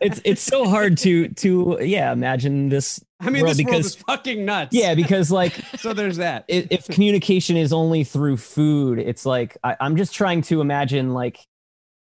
[0.00, 3.04] it's it's so hard to to yeah imagine this.
[3.20, 4.74] I mean, Well, this world because- is fucking nuts.
[4.74, 6.44] Yeah, because like So there's that.
[6.48, 11.12] if, if communication is only through food, it's like I, I'm just trying to imagine
[11.12, 11.38] like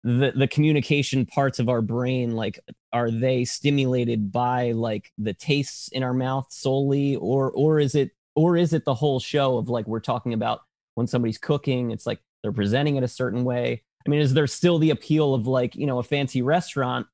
[0.04, 2.34] the the communication parts of our brain.
[2.34, 2.58] Like,
[2.92, 8.12] are they stimulated by like the tastes in our mouth solely, or or is it
[8.34, 10.60] or is it the whole show of like we're talking about
[10.94, 11.90] when somebody's cooking?
[11.90, 13.82] It's like they're presenting it a certain way.
[14.08, 17.06] I mean, is there still the appeal of like you know a fancy restaurant?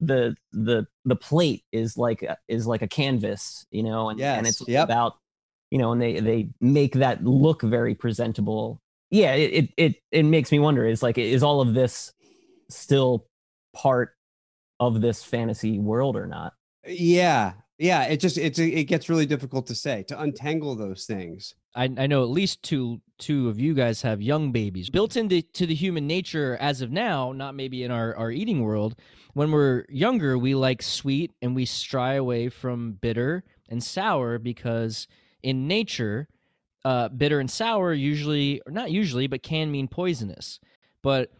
[0.00, 4.48] The the the plate is like a- is like a canvas, you know, and and
[4.48, 4.84] it's yep.
[4.84, 5.14] about
[5.70, 8.82] you know, and they they make that look very presentable.
[9.10, 12.12] Yeah, it it it, it makes me wonder is like is all of this
[12.68, 13.28] still
[13.72, 14.16] part
[14.80, 16.54] of this fantasy world or not?
[16.84, 18.06] Yeah, yeah.
[18.06, 21.54] It just it's it gets really difficult to say to untangle those things.
[21.76, 24.90] I, I know at least two two of you guys have young babies.
[24.90, 28.62] Built into to the human nature as of now, not maybe in our, our eating
[28.62, 28.96] world,
[29.34, 35.06] when we're younger, we like sweet and we stray away from bitter and sour because
[35.42, 36.26] in nature,
[36.84, 40.58] uh, bitter and sour usually, or not usually, but can mean poisonous.
[41.02, 41.30] But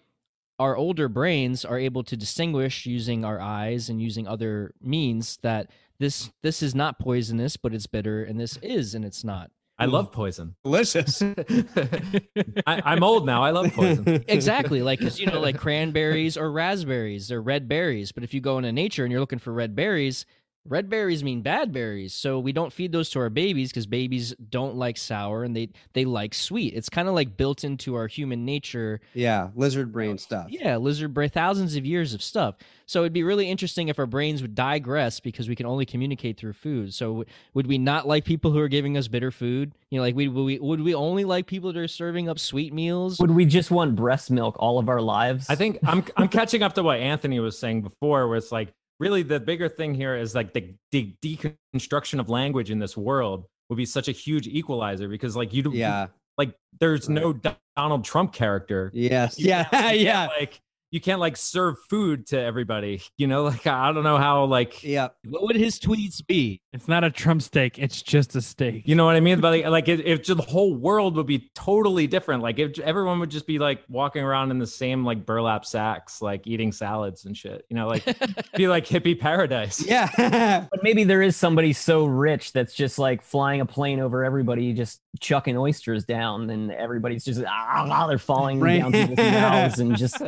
[0.59, 5.71] our older brains are able to distinguish using our eyes and using other means that
[5.99, 9.51] this this is not poisonous, but it's bitter, and this is and it's not.
[9.81, 10.55] I love poison.
[10.65, 11.23] Delicious.
[11.23, 13.43] I, I'm old now.
[13.43, 14.25] I love poison.
[14.29, 18.41] exactly like because you know like cranberries or raspberries they're red berries but if you
[18.41, 20.27] go into nature and you're looking for red berries
[20.69, 24.35] red berries mean bad berries so we don't feed those to our babies because babies
[24.51, 26.75] don't like sour and they they like sweet.
[26.75, 29.01] It's kind of like built into our human nature.
[29.15, 30.49] Yeah, lizard brain stuff.
[30.51, 32.57] yeah lizard brain thousands of years of stuff.
[32.87, 36.37] So it'd be really interesting if our brains would digress because we can only communicate
[36.37, 36.93] through food.
[36.93, 39.73] So w- would we not like people who are giving us bitter food?
[39.91, 42.39] You know like we would we, would we only like people that are serving up
[42.39, 43.19] sweet meals?
[43.19, 45.49] Would we just want breast milk all of our lives?
[45.49, 48.73] I think I'm I'm catching up to what Anthony was saying before, where it's like
[49.01, 53.47] really the bigger thing here is like the, the deconstruction of language in this world
[53.69, 56.09] would be such a huge equalizer because like you, do Yeah.
[56.39, 57.33] like there's no
[57.77, 58.91] Donald Trump character.
[58.95, 59.39] Yes.
[59.39, 59.91] You Yeah.
[59.93, 60.29] yeah.
[60.39, 60.61] like
[60.91, 63.03] you can't like serve food to everybody.
[63.17, 65.09] You know, like I don't know how like Yeah.
[65.29, 67.79] what would his tweets be It's not a Trump steak.
[67.79, 68.89] It's just a steak.
[68.89, 69.41] You know what I mean?
[69.41, 73.21] But like, like if, if the whole world would be totally different, like if everyone
[73.21, 77.27] would just be like walking around in the same like burlap sacks, like eating salads
[77.27, 78.05] and shit, you know, like
[78.57, 79.85] be like hippie paradise.
[79.85, 80.67] Yeah.
[80.71, 84.73] But maybe there is somebody so rich that's just like flying a plane over everybody,
[84.73, 88.81] just chucking oysters down, and everybody's just ah, they're falling Right.
[88.81, 90.23] down people's mouths, and just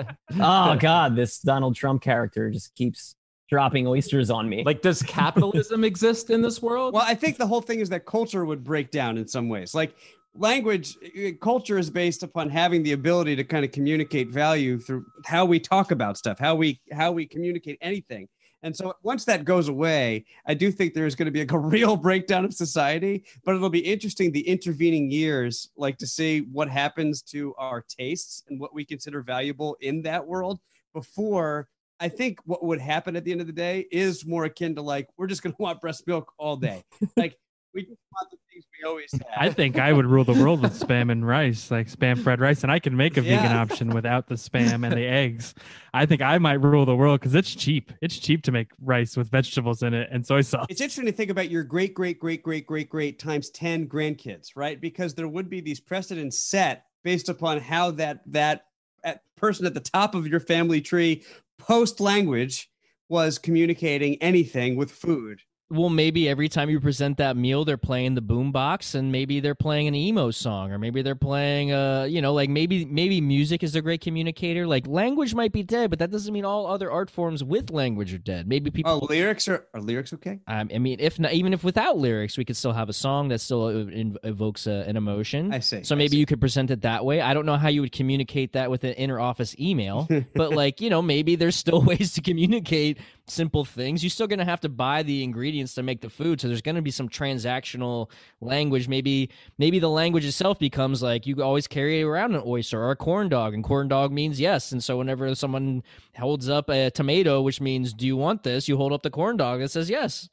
[0.52, 3.16] oh god, this Donald Trump character just keeps
[3.48, 4.62] dropping oysters on me.
[4.64, 6.94] Like, does capitalism exist in this world?
[6.94, 9.74] Well, I think the whole thing is that culture would break down in some ways.
[9.74, 9.94] Like
[10.34, 15.04] language, uh, culture is based upon having the ability to kind of communicate value through
[15.26, 18.28] how we talk about stuff, how we how we communicate anything.
[18.62, 21.58] And so once that goes away, I do think there's going to be like a
[21.76, 26.68] real breakdown of society, but it'll be interesting the intervening years, like to see what
[26.68, 30.60] happens to our tastes and what we consider valuable in that world
[30.94, 31.68] before
[32.02, 34.82] I think what would happen at the end of the day is more akin to
[34.82, 36.82] like we're just going to want breast milk all day.
[37.16, 37.38] like
[37.74, 39.22] we just want the things we always have.
[39.36, 42.62] I think I would rule the world with spam and rice, like spam fried rice,
[42.62, 45.54] and I can make a vegan option without the spam and the eggs.
[45.94, 47.92] I think I might rule the world because it's cheap.
[48.00, 50.66] It's cheap to make rice with vegetables in it and soy sauce.
[50.68, 54.50] it's interesting to think about your great, great, great, great, great, great times 10 grandkids,
[54.54, 54.80] right?
[54.80, 58.66] Because there would be these precedents set based upon how that that
[59.04, 61.24] at- person at the top of your family tree
[61.58, 62.68] post language
[63.08, 65.40] was communicating anything with food.
[65.72, 69.54] Well, maybe every time you present that meal, they're playing the boombox, and maybe they're
[69.54, 73.62] playing an emo song, or maybe they're playing, uh, you know, like maybe maybe music
[73.62, 74.66] is a great communicator.
[74.66, 78.12] Like language might be dead, but that doesn't mean all other art forms with language
[78.12, 78.46] are dead.
[78.46, 78.92] Maybe people.
[79.02, 80.40] Oh, lyrics are are lyrics okay?
[80.46, 83.28] Um, I mean, if not, even if without lyrics, we could still have a song
[83.28, 85.54] that still uh, evokes a, an emotion.
[85.54, 85.82] I see.
[85.84, 86.18] So maybe see.
[86.18, 87.22] you could present it that way.
[87.22, 90.82] I don't know how you would communicate that with an inner office email, but like,
[90.82, 94.02] you know, maybe there's still ways to communicate simple things.
[94.02, 96.40] You're still going to have to buy the ingredients to make the food.
[96.40, 98.10] So there's going to be some transactional
[98.40, 98.88] language.
[98.88, 102.96] Maybe maybe the language itself becomes like you always carry around an oyster or a
[102.96, 104.72] corn dog and corn dog means yes.
[104.72, 105.82] And so whenever someone
[106.16, 108.68] holds up a tomato, which means do you want this?
[108.68, 110.28] You hold up the corn dog that says yes.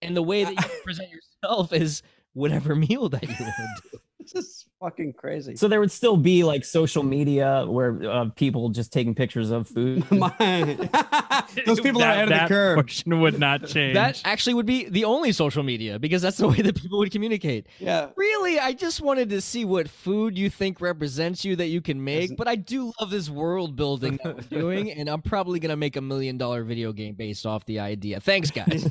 [0.00, 2.02] And the way that you present yourself is
[2.34, 3.98] whatever meal that you want to do.
[4.32, 5.56] This is fucking crazy.
[5.56, 9.66] so there would still be like social media where uh, people just taking pictures of
[9.68, 10.04] food.
[11.66, 12.76] Those people are That- ahead of the that curve.
[12.76, 13.94] portion would not change.
[13.94, 17.10] That actually would be the only social media because that's the way that people would
[17.10, 17.66] communicate.
[17.78, 18.08] Yeah.
[18.16, 22.02] Really, I just wanted to see what food you think represents you that you can
[22.04, 25.58] make, Doesn't- but I do love this world building that we're doing, and I'm probably
[25.58, 28.20] gonna make a million dollar video game based off the idea.
[28.20, 28.86] Thanks, guys.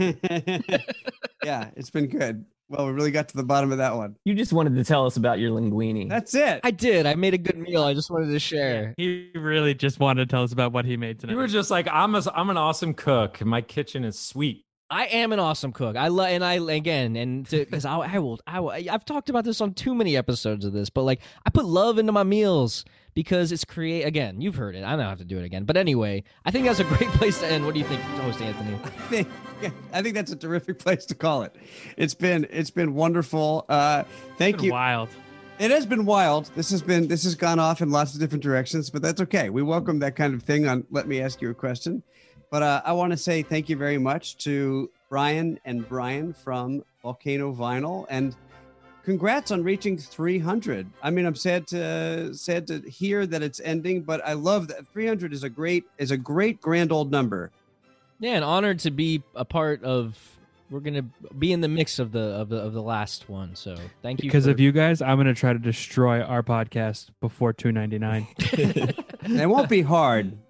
[1.44, 2.46] yeah, it's been good.
[2.70, 4.18] Well, we really got to the bottom of that one.
[4.26, 6.10] You just wanted to tell us about your linguine.
[6.10, 6.60] That's it.
[6.64, 7.06] I did.
[7.06, 7.84] I made a good meal.
[7.84, 8.94] I just wanted to share.
[8.98, 11.32] he really just wanted to tell us about what he made tonight.
[11.34, 13.44] you were just like, I'm a, I'm an awesome cook.
[13.44, 14.66] My kitchen is sweet.
[14.90, 15.98] I am an awesome cook.
[15.98, 18.72] I love, and I again, and because I, I will, I will.
[18.72, 22.00] I've talked about this on too many episodes of this, but like I put love
[22.00, 22.86] into my meals
[23.18, 24.04] because it's create.
[24.04, 24.84] Again, you've heard it.
[24.84, 25.64] I don't have to do it again.
[25.64, 27.66] But anyway, I think that's a great place to end.
[27.66, 28.76] What do you think, host Anthony?
[28.84, 29.28] I think,
[29.92, 31.56] I think that's a terrific place to call it.
[31.98, 33.66] It's been it's been wonderful.
[33.70, 34.04] Uh,
[34.38, 34.72] thank Been you.
[34.72, 35.10] wild.
[35.58, 36.52] It has been wild.
[36.56, 39.50] This has been this has gone off in lots of different directions, but that's okay.
[39.50, 42.04] We welcome that kind of thing on Let Me Ask You a Question.
[42.52, 46.84] But uh, I want to say thank you very much to Brian and Brian from
[47.02, 48.36] Volcano Vinyl and
[49.08, 50.86] congrats on reaching 300.
[51.02, 54.86] I mean, I'm sad to sad to hear that it's ending, but I love that
[54.86, 57.50] 300 is a great is a great grand old number.
[58.20, 60.18] Yeah, and honored to be a part of.
[60.70, 61.06] We're gonna
[61.40, 63.56] be in the mix of the of the of the last one.
[63.56, 64.30] So thank you.
[64.30, 68.28] Because for, of you guys, I'm gonna try to destroy our podcast before 299.
[69.30, 70.38] It won't be hard.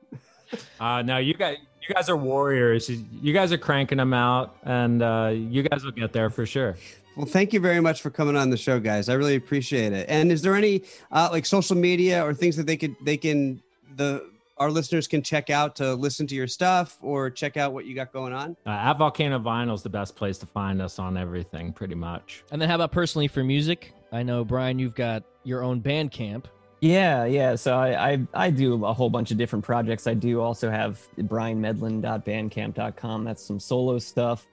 [0.79, 2.87] Uh, no, you guys, you guys are warriors.
[2.87, 6.45] You you guys are cranking them out, and uh, you guys will get there for
[6.45, 6.77] sure.
[7.17, 9.09] Well, thank you very much for coming on the show, guys.
[9.09, 10.05] I really appreciate it.
[10.07, 13.59] And is there any uh, like social media or things that they could they can
[13.95, 17.85] the our listeners can check out to listen to your stuff or check out what
[17.85, 18.55] you got going on?
[18.67, 22.43] Uh, at Volcano Vinyl is the best place to find us on everything, pretty much.
[22.51, 23.95] And then how about personally for music?
[24.11, 26.45] I know Brian, you've got your own Bandcamp.
[26.81, 27.55] Yeah, yeah.
[27.55, 30.05] So I, I I do a whole bunch of different projects.
[30.05, 33.23] I do also have brianmedlin.bandcamp.com.
[33.23, 34.45] That's some solo stuff.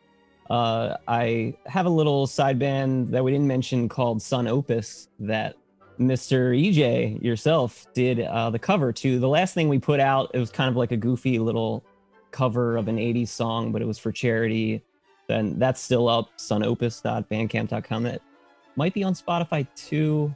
[0.51, 5.57] Uh, I have a little side band that we didn't mention called Sun Opus that
[5.99, 6.53] Mr.
[6.55, 9.19] EJ yourself did uh, the cover to.
[9.19, 11.85] The last thing we put out, it was kind of like a goofy little
[12.31, 14.83] cover of an 80s song, but it was for charity.
[15.29, 18.03] Then that's still up, sunopus.bandcamp.com.
[18.03, 18.21] That
[18.77, 20.35] might be on Spotify too.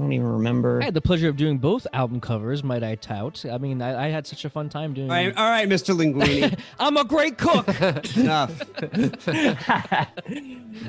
[0.00, 0.80] I don't even remember.
[0.80, 3.44] I had the pleasure of doing both album covers, might I tout.
[3.44, 5.94] I mean, I, I had such a fun time doing All right, all right, Mr.
[5.94, 6.58] Linguini.
[6.80, 7.68] I'm a great cook.
[8.16, 8.62] Enough.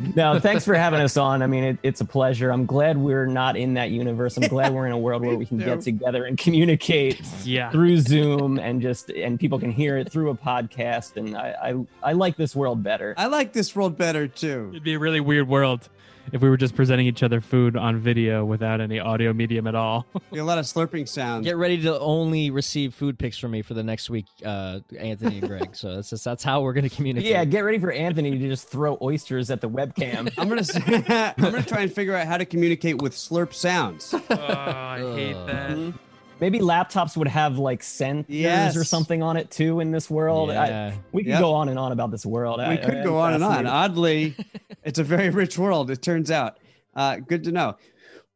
[0.15, 1.41] no, thanks for having us on.
[1.41, 2.53] I mean, it, it's a pleasure.
[2.53, 4.37] I'm glad we're not in that universe.
[4.37, 7.69] I'm glad we're in a world where we can get together and communicate yeah.
[7.69, 11.17] through Zoom and just and people can hear it through a podcast.
[11.17, 13.13] And I I, I like this world better.
[13.17, 14.69] I like this world better too.
[14.71, 15.89] It'd be a really weird world
[16.31, 19.75] if we were just presenting each other food on video without any audio medium at
[19.75, 20.05] all.
[20.31, 21.45] Be a lot of slurping sounds.
[21.45, 25.39] Get ready to only receive food pics from me for the next week, uh, Anthony
[25.39, 25.75] and Greg.
[25.75, 27.29] So that's just, that's how we're going to communicate.
[27.29, 30.31] Yeah, get ready for Anthony to just throw oysters at the webcam.
[30.37, 30.81] I'm gonna say,
[31.37, 34.13] I'm gonna try and figure out how to communicate with slurp sounds.
[34.13, 35.47] oh, I hate Ugh.
[35.47, 35.93] that.
[36.41, 38.75] Maybe laptops would have like sensors Yes.
[38.75, 40.49] or something on it too in this world.
[40.49, 41.39] I, we could Yep.
[41.39, 42.57] go on and on about this world.
[42.57, 43.67] we I- could I'm go on and on.
[43.67, 44.35] Oddly,
[44.83, 45.91] it's a very rich world.
[45.91, 46.57] It turns out.
[46.95, 47.77] Uh, good to know.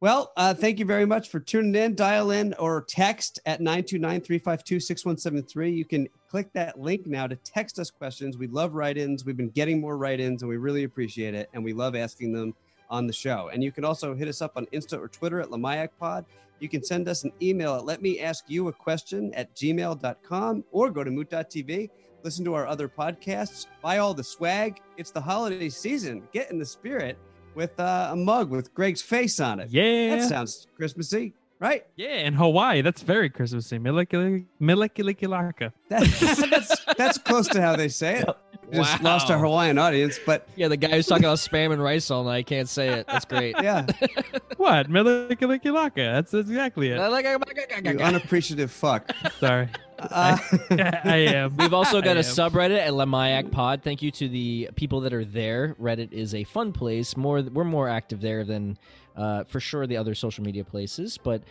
[0.00, 1.96] Well, uh, thank you very much for tuning in.
[1.96, 5.76] Dial in or text at 929-352-6173.
[5.76, 8.38] You can click that link now to text us questions.
[8.38, 9.24] We love write-ins.
[9.24, 11.48] We've been getting more write-ins and we really appreciate it.
[11.54, 12.54] And we love asking them
[12.88, 13.50] on the show.
[13.52, 16.24] And you can also hit us up on Insta or Twitter at Lamayak Pod.
[16.60, 20.64] You can send us an email at let me ask you a question at gmail.com
[20.72, 21.90] or go to moot.tv.
[22.22, 23.66] Listen to our other podcasts.
[23.82, 24.80] Buy all the swag.
[24.96, 26.22] It's the holiday season.
[26.32, 27.18] Get in the spirit
[27.54, 29.70] with uh, a mug with Greg's face on it.
[29.70, 30.16] Yeah.
[30.16, 31.86] That sounds Christmassy, right?
[31.96, 33.78] yeah, in Hawaii, that's very Christmassy.
[33.78, 35.72] Milikili- Milikilikilaka.
[35.88, 36.02] That,
[36.50, 38.26] that's that's close to how they say it.
[38.26, 38.38] Just
[38.72, 38.98] Wow.
[39.02, 42.24] lost our Hawaiian audience, but Yeah, the guy who's talking about spam and rice all
[42.24, 43.06] night can't say it.
[43.06, 43.54] That's great.
[43.62, 43.86] yeah,
[44.56, 44.88] What?
[44.88, 45.94] Milikilikilaka.
[45.94, 46.98] That's exactly it.
[46.98, 49.10] you unappreciative fuck.
[49.40, 49.68] Sorry.
[49.98, 50.36] Uh,
[50.70, 51.56] I am.
[51.56, 52.24] We've also got I a am.
[52.24, 53.82] subreddit at Lamayak Pod.
[53.82, 55.74] Thank you to the people that are there.
[55.80, 57.16] Reddit is a fun place.
[57.16, 58.76] More, we're more active there than
[59.16, 61.18] uh, for sure the other social media places.
[61.22, 61.42] But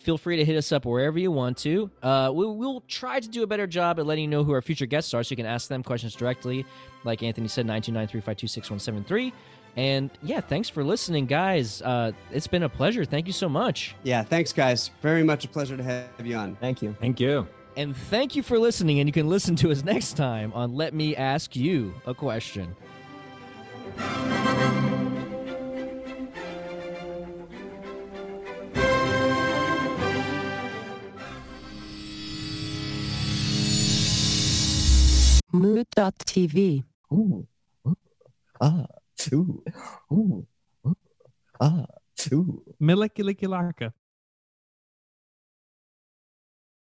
[0.00, 1.90] feel free to hit us up wherever you want to.
[2.02, 4.62] Uh, we, we'll try to do a better job at letting you know who our
[4.62, 6.64] future guests are, so you can ask them questions directly.
[7.04, 9.32] Like Anthony said, nine two nine three five two six one seven three.
[9.76, 11.80] And yeah, thanks for listening, guys.
[11.82, 13.04] Uh, it's been a pleasure.
[13.04, 13.94] Thank you so much.
[14.02, 14.90] yeah, thanks, guys.
[15.00, 16.56] Very much a pleasure to have you on.
[16.56, 16.96] Thank you.
[17.00, 17.46] Thank you.
[17.76, 18.98] And thank you for listening.
[18.98, 22.74] And you can listen to us next time on Let Me Ask You a Question.
[35.52, 36.84] Mood.tv.
[37.12, 37.46] Ooh,
[37.86, 37.96] ooh,
[38.60, 38.86] ah,
[39.34, 39.62] ooh,
[40.12, 40.46] ooh,
[40.86, 40.94] ooh,
[41.60, 41.86] ah,
[42.32, 42.62] ooh.
[42.78, 43.92] Milikilikilaka.